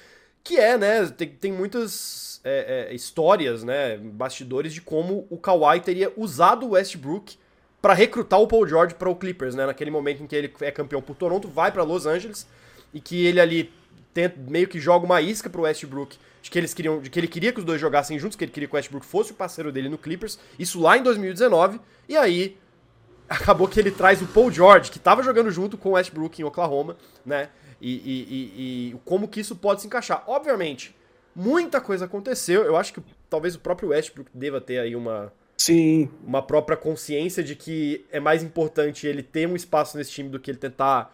que 0.42 0.58
é, 0.58 0.76
né, 0.76 1.06
tem, 1.06 1.28
tem 1.28 1.52
muitas 1.52 2.40
é, 2.42 2.88
é, 2.90 2.94
histórias, 2.94 3.62
né, 3.62 3.98
bastidores 3.98 4.72
de 4.72 4.80
como 4.80 5.26
o 5.30 5.36
Kawhi 5.36 5.80
teria 5.80 6.12
usado 6.16 6.66
o 6.66 6.70
Westbrook 6.70 7.36
para 7.80 7.94
recrutar 7.94 8.40
o 8.40 8.46
Paul 8.46 8.66
George 8.66 8.94
para 8.94 9.10
o 9.10 9.16
Clippers, 9.16 9.54
né, 9.54 9.66
naquele 9.66 9.90
momento 9.90 10.22
em 10.22 10.26
que 10.26 10.34
ele 10.34 10.52
é 10.60 10.70
campeão 10.70 11.02
por 11.02 11.16
Toronto, 11.16 11.48
vai 11.48 11.70
para 11.70 11.82
Los 11.82 12.06
Angeles 12.06 12.46
e 12.94 13.00
que 13.00 13.26
ele 13.26 13.40
ali 13.40 13.72
tenta, 14.14 14.38
meio 14.48 14.68
que 14.68 14.80
joga 14.80 15.04
uma 15.04 15.20
isca 15.20 15.50
pro 15.50 15.62
Westbrook 15.62 16.16
de 16.42 16.50
que 16.50 16.58
eles 16.58 16.74
queriam, 16.74 17.00
de 17.00 17.08
que 17.08 17.18
ele 17.18 17.28
queria 17.28 17.52
que 17.52 17.60
os 17.60 17.64
dois 17.64 17.80
jogassem 17.80 18.18
juntos, 18.18 18.36
que 18.36 18.44
ele 18.44 18.50
queria 18.50 18.68
que 18.68 18.74
o 18.74 18.76
Westbrook 18.76 19.06
fosse 19.06 19.30
o 19.30 19.34
parceiro 19.34 19.70
dele 19.70 19.88
no 19.88 19.96
Clippers, 19.96 20.38
isso 20.58 20.80
lá 20.80 20.98
em 20.98 21.02
2019, 21.02 21.80
e 22.08 22.16
aí 22.16 22.58
acabou 23.30 23.68
que 23.68 23.78
ele 23.78 23.92
traz 23.92 24.20
o 24.20 24.26
Paul 24.26 24.50
George, 24.50 24.90
que 24.90 24.98
estava 24.98 25.22
jogando 25.22 25.50
junto 25.50 25.78
com 25.78 25.90
o 25.90 25.92
Westbrook 25.92 26.42
em 26.42 26.44
Oklahoma, 26.44 26.96
né? 27.24 27.48
E, 27.80 27.94
e, 27.94 28.22
e, 28.28 28.90
e, 28.90 28.96
como 29.04 29.26
que 29.26 29.40
isso 29.40 29.56
pode 29.56 29.80
se 29.80 29.86
encaixar. 29.88 30.22
Obviamente, 30.28 30.94
muita 31.34 31.80
coisa 31.80 32.04
aconteceu. 32.04 32.62
Eu 32.62 32.76
acho 32.76 32.92
que 32.92 33.02
talvez 33.28 33.56
o 33.56 33.58
próprio 33.58 33.88
Westbrook 33.88 34.30
deva 34.32 34.60
ter 34.60 34.78
aí 34.78 34.94
uma, 34.94 35.32
Sim. 35.56 36.08
uma 36.24 36.42
própria 36.42 36.76
consciência 36.76 37.42
de 37.42 37.56
que 37.56 38.04
é 38.12 38.20
mais 38.20 38.42
importante 38.42 39.06
ele 39.06 39.22
ter 39.22 39.48
um 39.48 39.56
espaço 39.56 39.96
nesse 39.96 40.12
time 40.12 40.28
do 40.28 40.38
que 40.38 40.50
ele 40.50 40.58
tentar 40.58 41.12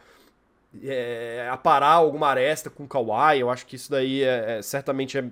é, 0.82 1.48
aparar 1.50 1.92
alguma 1.92 2.28
aresta 2.28 2.70
com 2.70 2.84
o 2.84 2.88
Kawhi. 2.88 3.40
Eu 3.40 3.50
acho 3.50 3.66
que 3.66 3.76
isso 3.76 3.90
daí 3.90 4.22
é, 4.22 4.58
é, 4.58 4.62
certamente 4.62 5.18
é, 5.18 5.24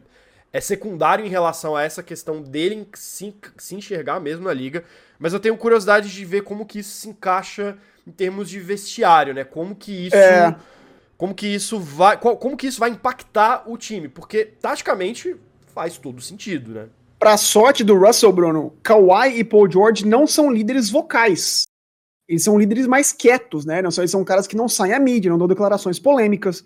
é 0.52 0.60
secundário 0.60 1.24
em 1.24 1.28
relação 1.28 1.76
a 1.76 1.82
essa 1.82 2.02
questão 2.02 2.42
dele 2.42 2.88
se, 2.94 3.34
se 3.56 3.74
enxergar 3.74 4.20
mesmo 4.20 4.44
na 4.44 4.52
liga. 4.52 4.84
Mas 5.18 5.32
eu 5.32 5.40
tenho 5.40 5.56
curiosidade 5.56 6.12
de 6.12 6.24
ver 6.24 6.42
como 6.42 6.66
que 6.66 6.80
isso 6.80 6.90
se 7.00 7.08
encaixa 7.08 7.76
em 8.06 8.10
termos 8.10 8.48
de 8.48 8.60
vestiário, 8.60 9.34
né? 9.34 9.44
Como 9.44 9.74
que 9.74 10.06
isso. 10.06 10.16
É. 10.16 10.56
Como 11.16 11.34
que 11.34 11.46
isso 11.46 11.78
vai. 11.80 12.18
Como 12.18 12.56
que 12.56 12.66
isso 12.66 12.78
vai 12.78 12.90
impactar 12.90 13.64
o 13.66 13.78
time? 13.78 14.08
Porque, 14.08 14.44
taticamente, 14.44 15.34
faz 15.74 15.96
todo 15.96 16.20
sentido, 16.20 16.72
né? 16.72 16.86
Pra 17.18 17.38
sorte 17.38 17.82
do 17.82 17.96
Russell, 17.96 18.32
Bruno, 18.32 18.74
Kawhi 18.82 19.38
e 19.38 19.44
Paul 19.44 19.70
George 19.70 20.06
não 20.06 20.26
são 20.26 20.52
líderes 20.52 20.90
vocais 20.90 21.64
eles 22.28 22.42
são 22.42 22.58
líderes 22.58 22.86
mais 22.86 23.12
quietos, 23.12 23.64
né? 23.64 23.80
Não, 23.80 23.90
eles 23.96 24.10
são 24.10 24.24
caras 24.24 24.46
que 24.46 24.56
não 24.56 24.68
saem 24.68 24.94
à 24.94 24.98
mídia, 24.98 25.30
não 25.30 25.38
dão 25.38 25.46
declarações 25.46 25.98
polêmicas. 25.98 26.64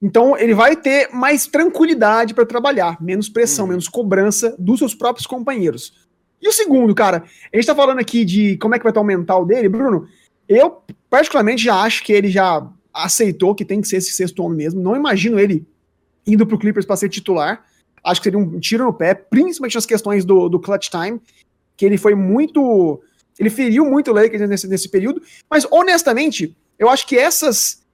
Então 0.00 0.36
ele 0.38 0.54
vai 0.54 0.76
ter 0.76 1.08
mais 1.12 1.46
tranquilidade 1.46 2.32
para 2.32 2.46
trabalhar, 2.46 3.02
menos 3.02 3.28
pressão, 3.28 3.64
uhum. 3.64 3.70
menos 3.70 3.88
cobrança 3.88 4.54
dos 4.58 4.78
seus 4.78 4.94
próprios 4.94 5.26
companheiros. 5.26 6.06
E 6.40 6.48
o 6.48 6.52
segundo, 6.52 6.94
cara, 6.94 7.24
a 7.52 7.56
gente 7.56 7.66
tá 7.66 7.74
falando 7.74 7.98
aqui 7.98 8.24
de 8.24 8.56
como 8.58 8.74
é 8.74 8.78
que 8.78 8.84
vai 8.84 8.90
estar 8.90 9.00
o 9.00 9.04
mental 9.04 9.44
dele, 9.44 9.68
Bruno. 9.68 10.06
Eu, 10.48 10.82
particularmente, 11.10 11.64
já 11.64 11.82
acho 11.82 12.04
que 12.04 12.12
ele 12.12 12.28
já 12.28 12.66
aceitou 12.94 13.54
que 13.54 13.64
tem 13.64 13.80
que 13.80 13.88
ser 13.88 13.96
esse 13.96 14.12
sexto 14.12 14.42
homem 14.42 14.58
mesmo. 14.58 14.80
Não 14.80 14.94
imagino 14.94 15.38
ele 15.38 15.66
indo 16.26 16.46
pro 16.46 16.58
Clippers 16.58 16.86
para 16.86 16.96
ser 16.96 17.08
titular. 17.08 17.64
Acho 18.04 18.20
que 18.20 18.24
seria 18.24 18.38
um 18.38 18.60
tiro 18.60 18.84
no 18.84 18.92
pé, 18.92 19.14
principalmente 19.14 19.74
nas 19.74 19.86
questões 19.86 20.24
do, 20.24 20.48
do 20.48 20.60
clutch 20.60 20.88
time, 20.88 21.20
que 21.76 21.84
ele 21.84 21.98
foi 21.98 22.14
muito. 22.14 23.02
Ele 23.38 23.50
feriu 23.50 23.84
muito 23.84 24.10
o 24.10 24.14
Lakers 24.14 24.48
nesse, 24.48 24.66
nesse 24.66 24.88
período. 24.88 25.22
Mas, 25.50 25.66
honestamente, 25.70 26.56
eu 26.78 26.88
acho 26.88 27.06
que 27.06 27.16
essas 27.16 27.86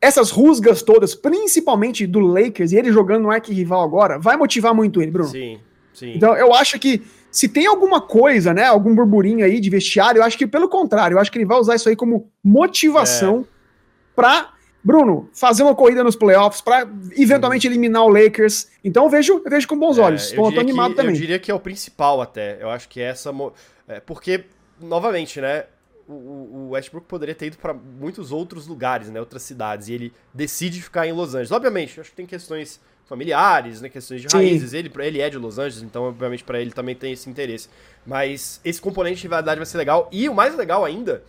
essas 0.00 0.32
rusgas 0.32 0.82
todas, 0.82 1.14
principalmente 1.14 2.08
do 2.08 2.18
Lakers, 2.18 2.72
e 2.72 2.76
ele 2.76 2.90
jogando 2.90 3.22
no 3.22 3.30
arquirrival 3.30 3.82
agora, 3.82 4.18
vai 4.18 4.36
motivar 4.36 4.74
muito 4.74 5.00
ele, 5.00 5.12
Bruno. 5.12 5.30
Sim, 5.30 5.60
sim. 5.94 6.14
Então, 6.16 6.36
eu 6.36 6.52
acho 6.52 6.76
que 6.80 7.02
se 7.30 7.48
tem 7.48 7.66
alguma 7.66 8.00
coisa, 8.00 8.52
né, 8.52 8.64
algum 8.64 8.94
burburinho 8.94 9.44
aí 9.44 9.60
de 9.60 9.70
vestiário, 9.70 10.18
eu 10.18 10.24
acho 10.24 10.36
que 10.36 10.46
pelo 10.46 10.68
contrário, 10.68 11.14
eu 11.14 11.20
acho 11.20 11.30
que 11.30 11.38
ele 11.38 11.46
vai 11.46 11.56
usar 11.56 11.76
isso 11.76 11.88
aí 11.88 11.94
como 11.94 12.28
motivação 12.42 13.46
é. 13.48 14.16
pra, 14.16 14.50
Bruno, 14.82 15.30
fazer 15.32 15.62
uma 15.62 15.74
corrida 15.74 16.02
nos 16.02 16.16
playoffs, 16.16 16.60
pra 16.60 16.86
eventualmente 17.16 17.68
eliminar 17.68 18.02
o 18.02 18.08
Lakers. 18.08 18.68
Então 18.82 19.04
eu 19.04 19.08
vejo, 19.08 19.40
eu 19.44 19.50
vejo 19.50 19.68
com 19.68 19.78
bons 19.78 19.98
é, 19.98 20.02
olhos. 20.02 20.32
Tô 20.32 20.46
animado 20.46 20.90
que, 20.90 20.96
também. 20.96 21.14
Eu 21.14 21.20
diria 21.20 21.38
que 21.38 21.50
é 21.50 21.54
o 21.54 21.60
principal 21.60 22.20
até. 22.20 22.58
Eu 22.60 22.68
acho 22.68 22.88
que 22.88 23.00
essa. 23.00 23.32
É, 23.96 24.00
porque, 24.00 24.44
novamente, 24.80 25.40
né? 25.40 25.64
o, 26.08 26.70
Westbrook 26.70 27.06
poderia 27.06 27.34
ter 27.34 27.46
ido 27.46 27.58
para 27.58 27.72
muitos 27.72 28.32
outros 28.32 28.66
lugares, 28.66 29.10
né, 29.10 29.20
outras 29.20 29.42
cidades, 29.42 29.88
e 29.88 29.94
ele 29.94 30.12
decide 30.32 30.82
ficar 30.82 31.06
em 31.06 31.12
Los 31.12 31.30
Angeles. 31.30 31.52
Obviamente, 31.52 32.00
acho 32.00 32.10
que 32.10 32.16
tem 32.16 32.26
questões 32.26 32.80
familiares, 33.06 33.80
né, 33.80 33.88
questões 33.88 34.20
de 34.20 34.30
Sim. 34.30 34.38
raízes. 34.38 34.72
Ele, 34.72 34.90
ele 34.98 35.20
é 35.20 35.28
de 35.28 35.38
Los 35.38 35.58
Angeles, 35.58 35.82
então 35.82 36.04
obviamente 36.04 36.44
para 36.44 36.60
ele 36.60 36.70
também 36.70 36.94
tem 36.94 37.12
esse 37.12 37.28
interesse. 37.28 37.68
Mas 38.06 38.60
esse 38.64 38.80
componente 38.80 39.16
de 39.16 39.22
rivalidade 39.22 39.58
vai 39.58 39.66
ser 39.66 39.78
legal. 39.78 40.08
E 40.12 40.28
o 40.28 40.34
mais 40.34 40.56
legal 40.56 40.84
ainda 40.84 41.22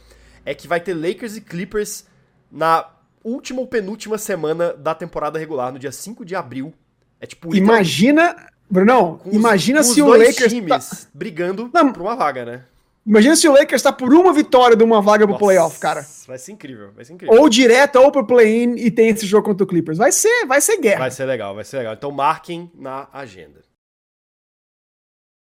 é 0.45 0.53
que 0.53 0.67
vai 0.67 0.79
ter 0.79 0.93
Lakers 0.93 1.35
e 1.35 1.41
Clippers 1.41 2.05
na 2.51 2.89
última 3.23 3.61
ou 3.61 3.67
penúltima 3.67 4.17
semana 4.17 4.73
da 4.73 4.93
temporada 4.93 5.39
regular, 5.39 5.71
no 5.71 5.79
dia 5.79 5.91
5 5.91 6.25
de 6.25 6.35
abril. 6.35 6.73
É 7.19 7.25
tipo. 7.25 7.55
Imagina. 7.55 8.49
Brunão, 8.69 9.21
imagina 9.31 9.81
os, 9.81 9.87
se 9.87 10.01
o 10.01 10.07
Lakers. 10.07 10.51
times 10.51 10.69
tá... 10.69 11.07
brigando 11.13 11.69
Não, 11.73 11.93
por 11.93 12.01
uma 12.01 12.15
vaga, 12.15 12.45
né? 12.45 12.65
Imagina 13.05 13.35
se 13.35 13.47
o 13.47 13.51
Lakers 13.51 13.81
está 13.81 13.91
por 13.91 14.13
uma 14.13 14.31
vitória 14.31 14.77
de 14.77 14.83
uma 14.83 15.01
vaga 15.01 15.25
pro 15.25 15.33
Nossa, 15.33 15.45
playoff, 15.45 15.77
cara. 15.79 16.05
Vai 16.25 16.37
ser 16.37 16.53
incrível, 16.53 16.91
vai 16.93 17.03
ser 17.03 17.13
incrível. 17.13 17.37
Ou 17.37 17.49
direto 17.49 17.97
ou 17.97 18.09
pro 18.11 18.25
play-in 18.25 18.75
e 18.77 18.89
tem 18.89 19.09
esse 19.09 19.25
jogo 19.25 19.45
contra 19.45 19.65
o 19.65 19.67
Clippers. 19.67 19.97
Vai 19.97 20.13
ser, 20.13 20.45
vai 20.45 20.61
ser 20.61 20.77
guerra. 20.77 20.99
Vai 20.99 21.11
ser 21.11 21.25
legal, 21.25 21.53
vai 21.53 21.65
ser 21.65 21.79
legal. 21.79 21.93
Então 21.93 22.11
marquem 22.11 22.71
na 22.73 23.09
agenda. 23.11 23.61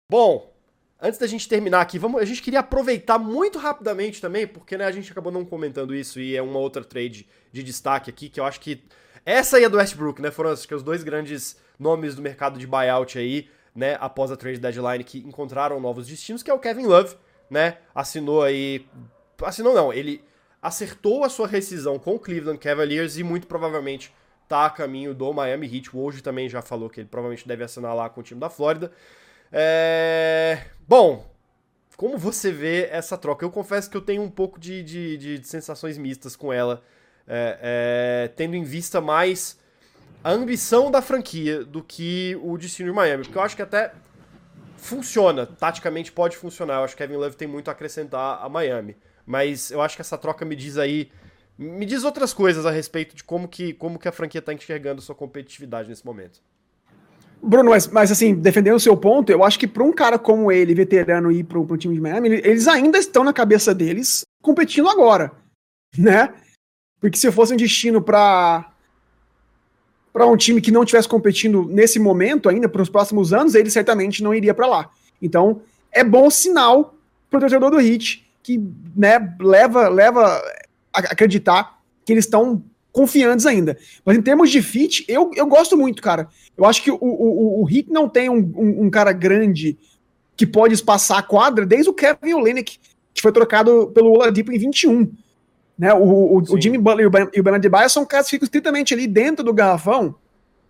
Bom, 0.08 0.54
antes 1.02 1.18
da 1.18 1.26
gente 1.26 1.48
terminar 1.48 1.80
aqui, 1.80 1.98
vamos, 1.98 2.22
a 2.22 2.24
gente 2.24 2.40
queria 2.40 2.60
aproveitar 2.60 3.18
muito 3.18 3.58
rapidamente 3.58 4.20
também, 4.20 4.46
porque 4.46 4.78
né, 4.78 4.84
a 4.84 4.92
gente 4.92 5.10
acabou 5.10 5.32
não 5.32 5.44
comentando 5.44 5.92
isso 5.92 6.20
e 6.20 6.36
é 6.36 6.40
uma 6.40 6.60
outra 6.60 6.84
trade 6.84 7.28
de 7.52 7.62
destaque 7.64 8.08
aqui 8.08 8.28
que 8.28 8.38
eu 8.38 8.44
acho 8.44 8.60
que 8.60 8.84
essa 9.32 9.56
aí 9.56 9.64
é 9.64 9.68
do 9.68 9.76
Westbrook, 9.76 10.20
né? 10.22 10.30
Foram 10.30 10.50
acho 10.50 10.66
que, 10.66 10.74
os 10.74 10.82
dois 10.82 11.02
grandes 11.02 11.56
nomes 11.78 12.14
do 12.14 12.22
mercado 12.22 12.58
de 12.58 12.66
buyout 12.66 13.18
aí, 13.18 13.48
né, 13.74 13.96
após 14.00 14.30
a 14.32 14.36
trade 14.36 14.58
deadline 14.58 15.04
que 15.04 15.18
encontraram 15.18 15.78
novos 15.78 16.06
destinos, 16.08 16.42
que 16.42 16.50
é 16.50 16.54
o 16.54 16.58
Kevin 16.58 16.86
Love 16.86 17.16
né, 17.50 17.78
assinou 17.94 18.42
aí. 18.42 18.86
Assinou 19.42 19.74
não, 19.74 19.92
ele 19.92 20.24
acertou 20.60 21.24
a 21.24 21.28
sua 21.28 21.46
rescisão 21.46 21.98
com 21.98 22.16
o 22.16 22.18
Cleveland 22.18 22.58
Cavaliers 22.58 23.16
e 23.16 23.22
muito 23.22 23.46
provavelmente 23.46 24.12
tá 24.48 24.66
a 24.66 24.70
caminho 24.70 25.14
do 25.14 25.32
Miami 25.32 25.72
Heat. 25.72 25.94
O 25.94 26.00
hoje 26.00 26.22
também 26.22 26.48
já 26.48 26.60
falou 26.60 26.90
que 26.90 27.00
ele 27.00 27.08
provavelmente 27.08 27.46
deve 27.46 27.62
assinar 27.62 27.94
lá 27.94 28.08
com 28.08 28.20
o 28.20 28.24
time 28.24 28.40
da 28.40 28.50
Flórida. 28.50 28.90
É... 29.52 30.58
Bom, 30.86 31.30
como 31.96 32.18
você 32.18 32.50
vê 32.50 32.88
essa 32.90 33.16
troca? 33.16 33.44
Eu 33.44 33.50
confesso 33.50 33.88
que 33.88 33.96
eu 33.96 34.00
tenho 34.00 34.22
um 34.22 34.30
pouco 34.30 34.58
de, 34.58 34.82
de, 34.82 35.16
de 35.16 35.46
sensações 35.46 35.96
mistas 35.96 36.34
com 36.34 36.52
ela, 36.52 36.82
é, 37.28 37.58
é, 38.24 38.28
tendo 38.28 38.56
em 38.56 38.64
vista 38.64 39.00
mais 39.00 39.58
a 40.24 40.32
ambição 40.32 40.90
da 40.90 41.02
franquia 41.02 41.64
do 41.64 41.82
que 41.82 42.36
o 42.42 42.56
destino 42.56 42.90
de 42.90 42.94
Miami, 42.94 43.24
porque 43.24 43.38
eu 43.38 43.42
acho 43.42 43.54
que 43.54 43.62
até 43.62 43.92
funciona, 44.78 45.44
taticamente 45.46 46.10
pode 46.10 46.36
funcionar. 46.36 46.76
Eu 46.76 46.84
acho 46.84 46.96
que 46.96 47.02
Kevin 47.02 47.16
Love 47.16 47.36
tem 47.36 47.46
muito 47.46 47.68
a 47.68 47.72
acrescentar 47.72 48.42
a 48.42 48.48
Miami. 48.48 48.96
Mas 49.26 49.70
eu 49.70 49.82
acho 49.82 49.94
que 49.94 50.00
essa 50.00 50.16
troca 50.16 50.44
me 50.44 50.56
diz 50.56 50.78
aí. 50.78 51.10
Me 51.58 51.84
diz 51.84 52.04
outras 52.04 52.32
coisas 52.32 52.64
a 52.64 52.70
respeito 52.70 53.14
de 53.14 53.22
como 53.22 53.46
que, 53.48 53.74
como 53.74 53.98
que 53.98 54.08
a 54.08 54.12
franquia 54.12 54.38
está 54.38 54.54
enxergando 54.54 55.02
sua 55.02 55.14
competitividade 55.14 55.88
nesse 55.88 56.06
momento. 56.06 56.40
Bruno, 57.42 57.70
mas, 57.70 57.86
mas 57.88 58.10
assim, 58.10 58.34
defendendo 58.34 58.76
o 58.76 58.80
seu 58.80 58.96
ponto, 58.96 59.30
eu 59.30 59.44
acho 59.44 59.58
que 59.58 59.66
para 59.66 59.84
um 59.84 59.92
cara 59.92 60.18
como 60.18 60.50
ele, 60.50 60.74
veterano, 60.74 61.30
ir 61.30 61.44
para 61.44 61.58
o 61.58 61.76
time 61.76 61.94
de 61.94 62.00
Miami, 62.00 62.28
eles 62.28 62.66
ainda 62.66 62.98
estão 62.98 63.22
na 63.22 63.32
cabeça 63.32 63.74
deles 63.74 64.24
competindo 64.42 64.88
agora, 64.88 65.32
né? 65.96 66.32
Porque 67.00 67.18
se 67.18 67.30
fosse 67.30 67.54
um 67.54 67.56
destino 67.56 68.02
para 68.02 68.72
para 70.12 70.26
um 70.26 70.36
time 70.36 70.60
que 70.60 70.72
não 70.72 70.82
estivesse 70.82 71.06
competindo 71.06 71.64
nesse 71.68 72.00
momento 72.00 72.48
ainda, 72.48 72.68
para 72.68 72.82
os 72.82 72.88
próximos 72.88 73.32
anos, 73.32 73.54
ele 73.54 73.70
certamente 73.70 74.20
não 74.20 74.34
iria 74.34 74.52
para 74.52 74.66
lá. 74.66 74.90
Então, 75.22 75.60
é 75.92 76.02
bom 76.02 76.28
sinal 76.28 76.96
para 77.30 77.36
o 77.36 77.40
torcedor 77.40 77.70
do 77.70 77.80
Heat, 77.80 78.26
que 78.42 78.60
né, 78.96 79.34
leva, 79.38 79.88
leva 79.88 80.42
a 80.92 80.98
acreditar 80.98 81.78
que 82.04 82.12
eles 82.12 82.24
estão 82.24 82.62
confiantes 82.90 83.46
ainda. 83.46 83.78
Mas 84.04 84.16
em 84.16 84.22
termos 84.22 84.50
de 84.50 84.60
fit, 84.60 85.04
eu, 85.06 85.30
eu 85.36 85.46
gosto 85.46 85.76
muito, 85.76 86.02
cara. 86.02 86.28
Eu 86.56 86.64
acho 86.64 86.82
que 86.82 86.90
o, 86.90 86.98
o, 87.00 87.62
o 87.62 87.70
Heat 87.70 87.88
não 87.90 88.08
tem 88.08 88.28
um, 88.28 88.38
um, 88.56 88.86
um 88.86 88.90
cara 88.90 89.12
grande 89.12 89.78
que 90.36 90.46
pode 90.46 90.74
espaçar 90.74 91.18
a 91.18 91.22
quadra 91.22 91.64
desde 91.64 91.90
o 91.90 91.94
Kevin 91.94 92.34
Olenek, 92.34 92.78
que 93.14 93.22
foi 93.22 93.30
trocado 93.30 93.92
pelo 93.94 94.12
Oladipo 94.12 94.52
em 94.52 94.58
21. 94.58 95.12
Né? 95.78 95.92
O, 95.94 96.02
o, 96.02 96.38
o 96.38 96.60
Jimmy 96.60 96.76
Butler 96.76 97.08
e 97.32 97.40
o 97.40 97.42
Ben 97.42 97.54
Adebayo 97.54 97.88
são 97.88 98.04
caras 98.04 98.26
que 98.26 98.32
ficam 98.32 98.44
estritamente 98.44 98.92
ali 98.92 99.06
dentro 99.06 99.44
do 99.44 99.54
garrafão 99.54 100.14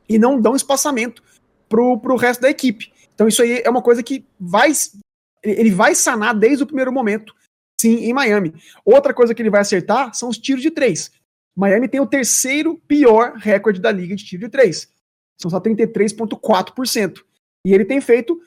e 0.09 0.19
não 0.19 0.41
dão 0.41 0.55
espaçamento 0.55 1.23
pro, 1.69 1.99
pro 1.99 2.17
resto 2.17 2.43
da 2.43 2.51
equipe. 2.51 2.93
Então 3.15 3.27
isso 3.27 3.43
aí 3.43 3.63
é 3.65 3.71
uma 3.71 3.83
coisa 3.83 4.03
que 4.03 4.25
vai 4.39 4.71
ele 5.43 5.71
vai 5.71 5.95
sanar 5.95 6.35
desde 6.35 6.65
o 6.65 6.67
primeiro 6.67 6.93
momento, 6.93 7.35
sim, 7.81 7.97
em 8.05 8.13
Miami. 8.13 8.55
Outra 8.85 9.15
coisa 9.15 9.35
que 9.35 9.41
ele 9.41 9.51
vai 9.51 9.61
acertar 9.61 10.13
são 10.15 10.29
os 10.29 10.37
tiros 10.37 10.63
de 10.63 10.71
três. 10.71 11.13
Miami 11.57 11.89
tem 11.89 12.01
o 12.01 12.07
terceiro 12.07 12.77
pior 12.87 13.35
recorde 13.37 13.81
da 13.81 13.91
liga 13.91 14.15
de 14.15 14.25
tiro 14.25 14.45
de 14.45 14.49
três. 14.49 14.93
São 15.41 15.51
só 15.51 15.61
33,4%. 15.61 17.23
E 17.67 17.73
ele 17.73 17.85
tem 17.85 18.01
feito 18.01 18.41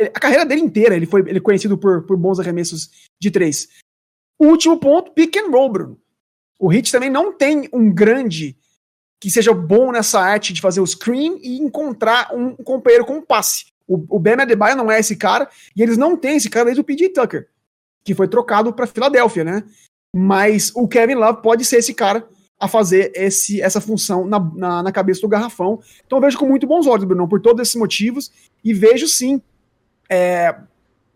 a 0.00 0.20
carreira 0.20 0.44
dele 0.44 0.62
inteira, 0.62 0.96
ele 0.96 1.06
foi 1.06 1.20
ele 1.20 1.38
é 1.38 1.40
conhecido 1.40 1.78
por, 1.78 2.02
por 2.02 2.16
bons 2.16 2.40
arremessos 2.40 2.90
de 3.20 3.30
três. 3.30 3.68
O 4.42 4.46
último 4.46 4.76
ponto, 4.76 5.12
pick 5.12 5.36
and 5.36 5.52
roll, 5.52 5.70
Bruno. 5.70 6.00
O 6.58 6.72
Heat 6.72 6.90
também 6.90 7.08
não 7.08 7.32
tem 7.32 7.68
um 7.72 7.94
grande 7.94 8.56
que 9.20 9.30
seja 9.30 9.54
bom 9.54 9.92
nessa 9.92 10.18
arte 10.18 10.52
de 10.52 10.60
fazer 10.60 10.80
o 10.80 10.86
screen 10.86 11.38
e 11.40 11.58
encontrar 11.58 12.34
um 12.34 12.56
companheiro 12.56 13.04
com 13.04 13.22
passe. 13.22 13.66
O, 13.86 14.16
o 14.16 14.18
Ben 14.18 14.32
Adebayo 14.32 14.76
não 14.76 14.90
é 14.90 14.98
esse 14.98 15.14
cara, 15.14 15.48
e 15.76 15.80
eles 15.80 15.96
não 15.96 16.16
têm 16.16 16.38
esse 16.38 16.50
cara 16.50 16.64
desde 16.64 16.80
o 16.80 16.84
PJ 16.84 17.10
Tucker, 17.10 17.48
que 18.02 18.16
foi 18.16 18.26
trocado 18.26 18.72
para 18.72 18.84
Filadélfia, 18.84 19.44
né? 19.44 19.62
Mas 20.12 20.72
o 20.74 20.88
Kevin 20.88 21.14
Love 21.14 21.40
pode 21.40 21.64
ser 21.64 21.76
esse 21.76 21.94
cara 21.94 22.28
a 22.58 22.66
fazer 22.66 23.12
esse, 23.14 23.62
essa 23.62 23.80
função 23.80 24.26
na, 24.26 24.40
na, 24.40 24.82
na 24.82 24.90
cabeça 24.90 25.20
do 25.20 25.28
garrafão. 25.28 25.80
Então 26.04 26.18
eu 26.18 26.22
vejo 26.22 26.36
com 26.36 26.48
muito 26.48 26.66
bons 26.66 26.88
olhos, 26.88 27.04
Bruno, 27.04 27.28
por 27.28 27.40
todos 27.40 27.62
esses 27.62 27.76
motivos, 27.76 28.32
e 28.64 28.74
vejo 28.74 29.06
sim 29.06 29.40
é, 30.10 30.52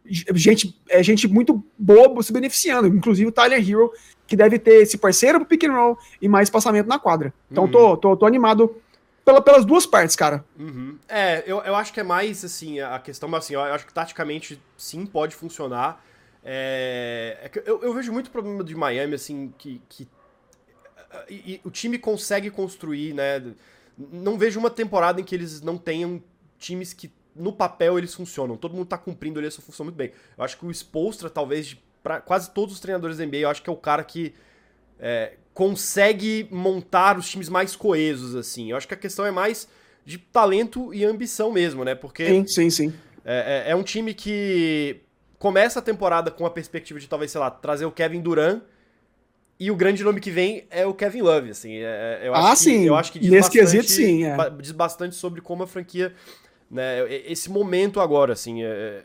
gente, 0.09 0.81
é 0.89 1.03
gente 1.03 1.29
muito 1.29 1.65
boa 1.79 2.23
se 2.23 2.33
beneficiando, 2.33 2.89
inclusive 2.89 3.29
o 3.29 3.33
Tyler 3.33 3.59
Hero, 3.59 3.93
que 4.27 4.37
deve 4.37 4.59
ter 4.59 4.83
esse 4.83 4.99
parceiro 4.99 5.39
pro 5.41 5.49
pick 5.49 5.65
and 5.65 5.73
roll 5.73 5.99
e 6.21 6.29
mais 6.29 6.51
passamento 6.51 6.89
na 6.89 6.99
quadra. 6.99 7.33
Então 7.51 7.65
uhum. 7.65 7.71
tô, 7.71 7.97
tô, 7.97 8.17
tô 8.17 8.27
animado 8.27 8.81
pela, 9.25 9.41
pelas 9.41 9.65
duas 9.65 9.87
partes, 9.87 10.15
cara. 10.15 10.45
Uhum. 10.59 10.99
É, 11.09 11.43
eu, 11.47 11.59
eu 11.59 11.75
acho 11.75 11.93
que 11.93 12.01
é 12.01 12.03
mais 12.03 12.45
assim, 12.45 12.81
a 12.81 12.99
questão, 12.99 13.29
mas 13.29 13.45
assim, 13.45 13.55
eu 13.55 13.61
acho 13.61 13.87
que 13.87 13.93
taticamente 13.93 14.61
sim 14.77 15.05
pode 15.05 15.35
funcionar. 15.35 16.05
É, 16.45 17.51
é 17.55 17.63
eu, 17.67 17.83
eu, 17.83 17.93
vejo 17.93 18.13
muito 18.13 18.31
problema 18.31 18.63
de 18.63 18.75
Miami, 18.75 19.15
assim, 19.15 19.53
que, 19.59 19.83
que 19.89 20.09
e, 21.29 21.35
e, 21.35 21.61
o 21.65 21.71
time 21.71 21.99
consegue 21.99 22.51
construir, 22.51 23.15
né? 23.15 23.43
Não 23.99 24.39
vejo 24.39 24.61
uma 24.61 24.71
temporada 24.71 25.21
em 25.21 25.25
que 25.25 25.35
eles 25.35 25.61
não 25.61 25.77
tenham 25.77 26.23
times 26.59 26.93
que 26.93 27.11
no 27.39 27.53
papel 27.53 27.99
eles 27.99 28.15
funcionam. 28.15 28.57
Todo 28.57 28.75
mundo 28.75 28.87
tá 28.87 28.99
cumprindo 28.99 29.39
ali 29.39 29.49
essa 29.49 29.63
função 29.63 29.85
muito 29.85 29.97
bem. 29.97 30.13
Eu 30.37 30.45
acho 30.45 30.59
que 30.59 30.67
o 30.67 30.71
Spolstra, 30.71 31.31
talvez, 31.31 31.77
para 32.03 32.21
quase 32.21 32.51
todos 32.51 32.75
os 32.75 32.81
treinadores 32.81 33.19
da 33.19 33.27
NBA, 33.27 33.39
eu 33.39 33.49
acho 33.49 33.63
que 33.63 33.71
é 33.71 33.73
o 33.73 33.77
cara 33.77 34.03
que 34.05 34.35
é, 34.99 35.35
consegue 35.53 36.49
montar 36.51 37.19
os 37.19 37.29
times 37.29 37.49
mais 37.49 37.75
coesos, 37.75 38.35
assim. 38.35 38.71
Eu 38.71 38.77
acho 38.77 38.87
que 38.87 38.95
a 38.95 38.97
questão 38.97 39.25
é 39.25 39.31
mais 39.31 39.69
de 40.05 40.19
talento 40.19 40.95
e 40.95 41.05
ambição 41.05 41.51
mesmo, 41.51 41.85
né? 41.85 41.95
Porque. 41.95 42.27
Sim, 42.27 42.47
sim, 42.47 42.71
sim. 42.71 42.95
É, 43.25 43.67
é, 43.67 43.73
é 43.73 43.77
um 43.77 43.83
time 43.83 44.15
que 44.15 45.01
começa 45.39 45.81
a 45.81 45.83
temporada 45.83 46.31
com 46.31 46.47
a 46.47 46.51
perspectiva 46.51 47.01
de 47.01 47.09
talvez, 47.09 47.33
sei 47.33 47.41
lá, 47.41 47.51
trazer 47.51 47.85
o 47.85 47.91
Kevin 47.91 48.21
Durant 48.21 48.63
E 49.59 49.71
o 49.71 49.77
grande 49.77 50.05
nome 50.05 50.21
que 50.21 50.31
vem 50.31 50.67
é 50.71 50.87
o 50.87 50.95
Kevin 50.95 51.23
Love, 51.23 51.51
assim. 51.51 51.75
É, 51.75 52.21
é 52.23 52.29
eu 52.29 52.35
acho 52.35 52.47
ah, 52.47 52.51
que, 52.51 52.57
sim. 52.57 52.85
Eu 52.85 52.95
acho 52.95 53.13
que 53.13 53.19
diz 53.19 53.31
Nesse 53.31 53.49
bastante, 53.49 53.61
quesito, 53.61 53.91
sim. 53.91 54.25
É. 54.25 54.51
Diz 54.61 54.73
bastante 54.73 55.15
sobre 55.17 55.41
como 55.41 55.65
a 55.65 55.67
franquia. 55.67 56.15
Né, 56.71 57.07
esse 57.27 57.51
momento 57.51 58.01
agora, 58.01 58.33
assim. 58.33 58.63
É, 58.63 59.03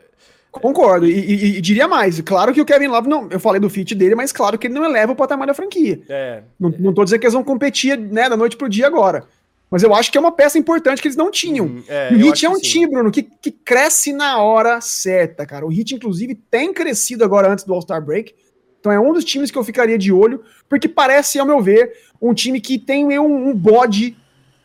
Concordo. 0.52 1.06
E, 1.06 1.12
e, 1.12 1.56
e, 1.56 1.60
diria 1.60 1.88
mais. 1.88 2.20
Claro 2.20 2.52
que 2.52 2.60
o 2.60 2.64
Kevin 2.64 2.88
Love, 2.88 3.08
não, 3.08 3.26
eu 3.30 3.40
falei 3.40 3.58
do 3.58 3.70
fit 3.70 3.94
dele, 3.94 4.14
mas 4.14 4.32
claro 4.32 4.58
que 4.58 4.66
ele 4.66 4.74
não 4.74 4.84
eleva 4.84 5.12
o 5.12 5.16
patamar 5.16 5.46
da 5.46 5.54
franquia. 5.54 6.02
É, 6.08 6.42
não, 6.60 6.68
é. 6.68 6.74
não 6.78 6.92
tô 6.92 7.02
dizendo 7.02 7.20
que 7.20 7.26
eles 7.26 7.34
vão 7.34 7.42
competir 7.42 7.98
né, 7.98 8.28
da 8.28 8.36
noite 8.36 8.56
pro 8.56 8.68
dia 8.68 8.86
agora. 8.86 9.24
Mas 9.70 9.82
eu 9.82 9.94
acho 9.94 10.12
que 10.12 10.18
é 10.18 10.20
uma 10.20 10.30
peça 10.30 10.58
importante 10.58 11.00
que 11.00 11.08
eles 11.08 11.16
não 11.16 11.30
tinham. 11.30 11.64
Hum, 11.64 11.82
é, 11.88 12.10
o 12.12 12.16
Hit 12.18 12.44
é 12.44 12.50
um 12.50 12.60
time, 12.60 12.86
Bruno, 12.86 13.10
que, 13.10 13.22
que 13.22 13.50
cresce 13.50 14.12
na 14.12 14.42
hora 14.42 14.78
certa, 14.82 15.46
cara. 15.46 15.64
O 15.64 15.70
Hit, 15.70 15.94
inclusive, 15.94 16.34
tem 16.34 16.74
crescido 16.74 17.24
agora 17.24 17.50
antes 17.50 17.64
do 17.64 17.72
All-Star 17.72 18.04
Break. 18.04 18.34
Então 18.78 18.92
é 18.92 19.00
um 19.00 19.14
dos 19.14 19.24
times 19.24 19.50
que 19.50 19.56
eu 19.56 19.64
ficaria 19.64 19.96
de 19.96 20.12
olho, 20.12 20.42
porque 20.68 20.86
parece, 20.86 21.38
ao 21.38 21.46
meu 21.46 21.62
ver, 21.62 21.92
um 22.20 22.34
time 22.34 22.60
que 22.60 22.78
tem 22.78 23.18
um, 23.18 23.48
um 23.48 23.54
bode 23.54 24.14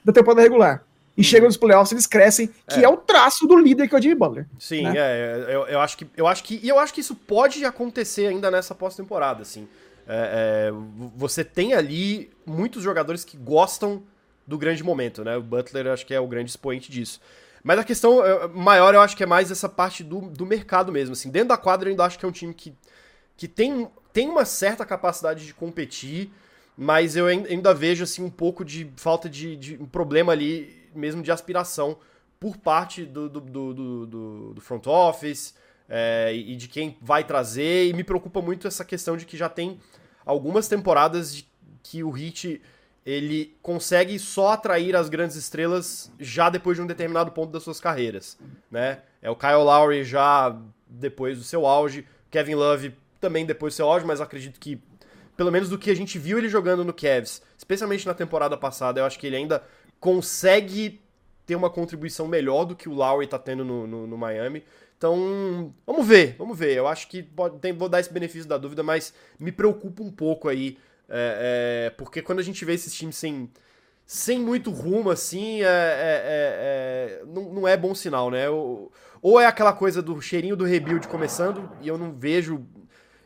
da 0.04 0.12
temporada 0.12 0.42
regular 0.42 0.87
e 1.18 1.24
chegam 1.24 1.48
nos 1.48 1.58
playoffs, 1.58 1.92
eles 1.92 2.06
crescem, 2.06 2.48
que 2.70 2.80
é. 2.80 2.84
é. 2.84 2.90
o 2.90 2.96
traço 2.96 3.48
do 3.48 3.58
líder 3.58 3.90
que 3.90 3.96
é 3.96 3.98
o 3.98 4.02
Jimmy 4.02 4.14
Butler. 4.14 4.46
Sim, 4.60 4.84
né? 4.84 4.94
é, 4.96 5.46
eu, 5.50 5.66
eu, 5.66 5.80
acho 5.80 5.98
que 5.98 6.08
eu 6.16 6.28
acho 6.28 6.44
que 6.44 6.60
e 6.62 6.70
eu 6.70 6.78
acho 6.78 6.94
que 6.94 7.02
isso 7.02 7.16
pode 7.16 7.66
acontecer 7.66 8.28
ainda 8.28 8.52
nessa 8.52 8.76
pós-temporada, 8.76 9.42
assim. 9.42 9.68
É, 10.08 10.70
é, 10.70 10.74
você 11.16 11.44
tem 11.44 11.74
ali 11.74 12.30
muitos 12.46 12.84
jogadores 12.84 13.26
que 13.26 13.36
gostam 13.36 14.04
do 14.46 14.58
grande 14.58 14.84
momento, 14.84 15.24
né? 15.24 15.36
O 15.36 15.42
Butler 15.42 15.88
acho 15.88 16.06
que 16.06 16.14
é 16.14 16.20
o 16.20 16.28
grande 16.28 16.52
expoente 16.52 16.92
disso. 16.92 17.20
Mas 17.64 17.80
a 17.80 17.84
questão 17.84 18.24
é, 18.26 18.48
maior 18.48 18.94
eu 18.94 19.02
acho 19.02 19.18
que 19.18 19.24
é 19.24 19.26
mais 19.26 19.50
essa 19.50 19.68
parte 19.68 20.04
do, 20.04 20.22
do 20.22 20.46
mercado 20.46 20.92
mesmo, 20.92 21.14
assim. 21.14 21.30
Dentro 21.32 21.50
da 21.50 21.58
quadra 21.58 21.90
eu 21.90 21.92
ainda 21.92 22.06
acho 22.06 22.18
que 22.20 22.26
é 22.26 22.28
um 22.28 22.32
time 22.32 22.54
que, 22.54 22.74
que 23.36 23.48
tem, 23.48 23.90
tem 24.14 24.30
uma 24.30 24.46
certa 24.46 24.86
capacidade 24.86 25.46
de 25.46 25.54
competir, 25.54 26.32
mas 26.78 27.16
eu 27.16 27.26
ainda 27.26 27.74
vejo 27.74 28.04
assim 28.04 28.24
um 28.24 28.30
pouco 28.30 28.64
de 28.64 28.90
falta 28.96 29.28
de, 29.28 29.56
de 29.58 29.76
um 29.82 29.86
problema 29.88 30.32
ali 30.32 30.77
mesmo 30.98 31.22
de 31.22 31.32
aspiração 31.32 31.98
por 32.40 32.58
parte 32.58 33.06
do, 33.06 33.30
do, 33.30 33.42
do, 33.42 33.74
do, 34.06 34.54
do 34.54 34.62
front 34.62 34.86
office 34.88 35.56
é, 35.90 36.34
e 36.34 36.56
de 36.56 36.68
quem 36.68 36.98
vai 37.02 37.24
trazer. 37.24 37.88
E 37.88 37.94
me 37.94 38.04
preocupa 38.04 38.42
muito 38.42 38.68
essa 38.68 38.86
questão 38.86 39.18
de 39.18 39.26
que 39.26 39.38
já 39.38 39.50
tem 39.50 39.80
algumas 40.26 40.68
temporadas 40.68 41.36
de, 41.36 41.48
que 41.82 42.04
o 42.04 42.16
Heat 42.16 42.62
ele 43.06 43.56
consegue 43.62 44.20
só 44.20 44.50
atrair 44.50 44.94
as 44.94 45.08
grandes 45.08 45.38
estrelas 45.38 46.12
já 46.20 46.50
depois 46.50 46.76
de 46.76 46.84
um 46.84 46.88
determinado 46.88 47.32
ponto 47.32 47.52
das 47.52 47.64
suas 47.64 47.80
carreiras, 47.80 48.38
né? 48.70 49.00
É 49.22 49.30
o 49.30 49.36
Kyle 49.36 49.64
Lowry 49.64 50.04
já 50.04 50.60
depois 50.86 51.38
do 51.38 51.44
seu 51.44 51.66
auge, 51.66 52.06
Kevin 52.30 52.56
Love 52.56 52.94
também 53.22 53.46
depois 53.46 53.74
do 53.74 53.78
seu 53.78 53.90
auge, 53.90 54.06
mas 54.06 54.20
acredito 54.20 54.60
que 54.60 54.82
pelo 55.38 55.52
menos 55.52 55.70
do 55.70 55.78
que 55.78 55.90
a 55.90 55.96
gente 55.96 56.20
viu 56.20 56.38
ele 56.38 56.50
jogando 56.50 56.84
no 56.84 56.94
Cavs, 56.94 57.42
especialmente 57.58 58.06
na 58.06 58.14
temporada 58.14 58.58
passada, 58.58 59.00
eu 59.00 59.06
acho 59.06 59.18
que 59.18 59.28
ele 59.28 59.38
ainda 59.38 59.64
consegue 60.00 61.02
ter 61.46 61.56
uma 61.56 61.70
contribuição 61.70 62.28
melhor 62.28 62.66
do 62.66 62.76
que 62.76 62.90
o 62.90 62.94
Lowry 62.94 63.26
está 63.26 63.40
tendo 63.40 63.64
no, 63.64 63.88
no, 63.88 64.06
no, 64.06 64.18
Miami. 64.18 64.64
Então, 64.98 65.74
vamos 65.86 66.06
ver, 66.06 66.36
vamos 66.38 66.58
ver. 66.60 66.76
Eu 66.76 66.88
acho 66.88 67.08
que 67.08 67.24
pode, 67.24 67.58
tem, 67.60 67.72
vou 67.72 67.88
dar 67.88 68.02
esse 68.02 68.12
benefício 68.12 68.48
da 68.48 68.58
dúvida, 68.58 68.84
mas 68.84 69.14
me 69.40 69.52
preocupa 69.52 70.04
um 70.04 70.12
pouco 70.12 70.50
aí, 70.50 70.78
é, 71.08 71.88
é, 71.88 71.90
porque 71.92 72.22
quando 72.22 72.40
a 72.40 72.44
gente 72.44 72.66
vê 72.66 72.74
esses 72.74 72.94
times 72.94 73.16
sem, 73.16 73.50
sem 74.06 74.40
muito 74.40 74.72
rumo, 74.72 75.10
assim, 75.10 75.62
é, 75.62 75.66
é, 75.66 75.70
é, 75.70 77.22
é 77.22 77.26
não, 77.26 77.54
não, 77.54 77.68
é 77.68 77.78
bom 77.78 77.96
sinal, 77.96 78.30
né? 78.30 78.50
Ou, 78.50 78.92
ou 79.22 79.40
é 79.40 79.46
aquela 79.46 79.72
coisa 79.72 80.02
do 80.02 80.20
cheirinho 80.22 80.56
do 80.56 80.66
rebuild 80.66 81.08
começando, 81.08 81.70
e 81.82 81.88
eu 81.88 81.98
não 81.98 82.12
vejo. 82.12 82.66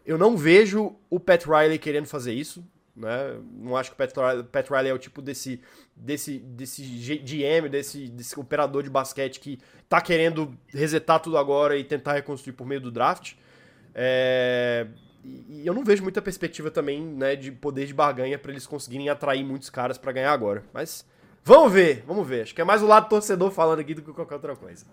Eu 0.05 0.17
não 0.17 0.35
vejo 0.35 0.95
o 1.09 1.19
Pat 1.19 1.45
Riley 1.45 1.77
querendo 1.77 2.07
fazer 2.07 2.33
isso. 2.33 2.63
Né? 2.95 3.39
Não 3.53 3.75
acho 3.77 3.91
que 3.91 3.95
o 3.95 3.97
Pat 3.97 4.15
Riley, 4.15 4.43
Pat 4.43 4.69
Riley 4.69 4.89
é 4.89 4.93
o 4.93 4.99
tipo 4.99 5.21
desse, 5.21 5.61
desse, 5.95 6.39
desse 6.39 6.83
GM, 6.83 7.69
desse, 7.69 8.07
desse 8.09 8.39
operador 8.39 8.83
de 8.83 8.89
basquete 8.89 9.39
que 9.39 9.59
tá 9.87 10.01
querendo 10.01 10.53
resetar 10.67 11.19
tudo 11.19 11.37
agora 11.37 11.77
e 11.77 11.83
tentar 11.83 12.13
reconstruir 12.13 12.53
por 12.53 12.67
meio 12.67 12.81
do 12.81 12.91
draft. 12.91 13.33
É, 13.95 14.87
e 15.23 15.65
eu 15.65 15.73
não 15.73 15.83
vejo 15.83 16.03
muita 16.03 16.21
perspectiva 16.21 16.71
também 16.71 17.01
né, 17.01 17.35
de 17.35 17.51
poder 17.51 17.85
de 17.85 17.93
barganha 17.93 18.37
para 18.37 18.51
eles 18.51 18.65
conseguirem 18.65 19.09
atrair 19.09 19.43
muitos 19.43 19.69
caras 19.69 19.97
para 19.97 20.11
ganhar 20.11 20.31
agora. 20.31 20.63
Mas 20.73 21.05
vamos 21.43 21.71
ver, 21.71 22.03
vamos 22.05 22.27
ver. 22.27 22.43
Acho 22.43 22.55
que 22.55 22.61
é 22.61 22.65
mais 22.65 22.81
o 22.81 22.87
lado 22.87 23.07
torcedor 23.07 23.51
falando 23.51 23.79
aqui 23.79 23.93
do 23.93 24.01
que 24.01 24.11
qualquer 24.11 24.35
outra 24.35 24.55
coisa. 24.55 24.85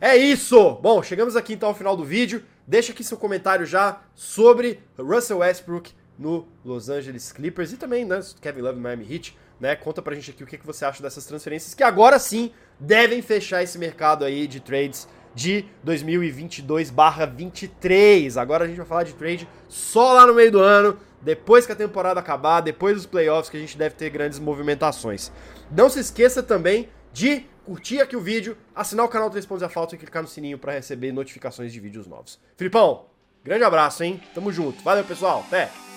É 0.00 0.16
isso! 0.16 0.74
Bom, 0.76 1.02
chegamos 1.02 1.36
aqui 1.36 1.54
então 1.54 1.68
ao 1.68 1.74
final 1.74 1.96
do 1.96 2.04
vídeo. 2.04 2.42
Deixa 2.66 2.92
aqui 2.92 3.02
seu 3.02 3.16
comentário 3.16 3.64
já 3.64 4.00
sobre 4.14 4.80
Russell 4.98 5.38
Westbrook 5.38 5.92
no 6.18 6.46
Los 6.64 6.88
Angeles 6.88 7.32
Clippers 7.32 7.72
e 7.72 7.76
também, 7.76 8.04
né, 8.04 8.20
Kevin 8.40 8.60
Love 8.60 8.76
no 8.76 8.82
Miami 8.82 9.12
Heat, 9.12 9.36
né? 9.58 9.74
Conta 9.76 10.02
pra 10.02 10.14
gente 10.14 10.30
aqui 10.30 10.42
o 10.42 10.46
que, 10.46 10.58
que 10.58 10.66
você 10.66 10.84
acha 10.84 11.02
dessas 11.02 11.24
transferências 11.24 11.72
que 11.74 11.82
agora 11.82 12.18
sim 12.18 12.52
devem 12.78 13.22
fechar 13.22 13.62
esse 13.62 13.78
mercado 13.78 14.24
aí 14.24 14.46
de 14.46 14.60
trades 14.60 15.08
de 15.34 15.64
2022/23. 15.86 18.36
Agora 18.36 18.64
a 18.64 18.66
gente 18.66 18.76
vai 18.76 18.86
falar 18.86 19.04
de 19.04 19.14
trade 19.14 19.48
só 19.68 20.12
lá 20.12 20.26
no 20.26 20.34
meio 20.34 20.50
do 20.50 20.60
ano, 20.60 20.98
depois 21.20 21.64
que 21.64 21.72
a 21.72 21.76
temporada 21.76 22.20
acabar, 22.20 22.60
depois 22.60 22.96
dos 22.96 23.06
playoffs 23.06 23.48
que 23.48 23.56
a 23.56 23.60
gente 23.60 23.78
deve 23.78 23.94
ter 23.94 24.10
grandes 24.10 24.38
movimentações. 24.38 25.32
Não 25.70 25.88
se 25.88 26.00
esqueça 26.00 26.42
também 26.42 26.90
de 27.12 27.46
curtir 27.64 28.00
aqui 28.00 28.16
o 28.16 28.20
vídeo, 28.20 28.58
assinar 28.74 29.06
o 29.06 29.08
canal 29.08 29.30
3 29.30 29.46
Pontos 29.46 29.62
a 29.62 29.68
Falta 29.68 29.94
e 29.94 29.98
clicar 29.98 30.22
no 30.22 30.28
sininho 30.28 30.58
para 30.58 30.72
receber 30.72 31.12
notificações 31.12 31.72
de 31.72 31.78
vídeos 31.78 32.08
novos. 32.08 32.40
Filipão, 32.56 33.04
grande 33.44 33.62
abraço, 33.64 34.02
hein? 34.02 34.20
Tamo 34.34 34.52
junto. 34.52 34.82
Valeu, 34.82 35.04
pessoal. 35.04 35.44
Até! 35.46 35.91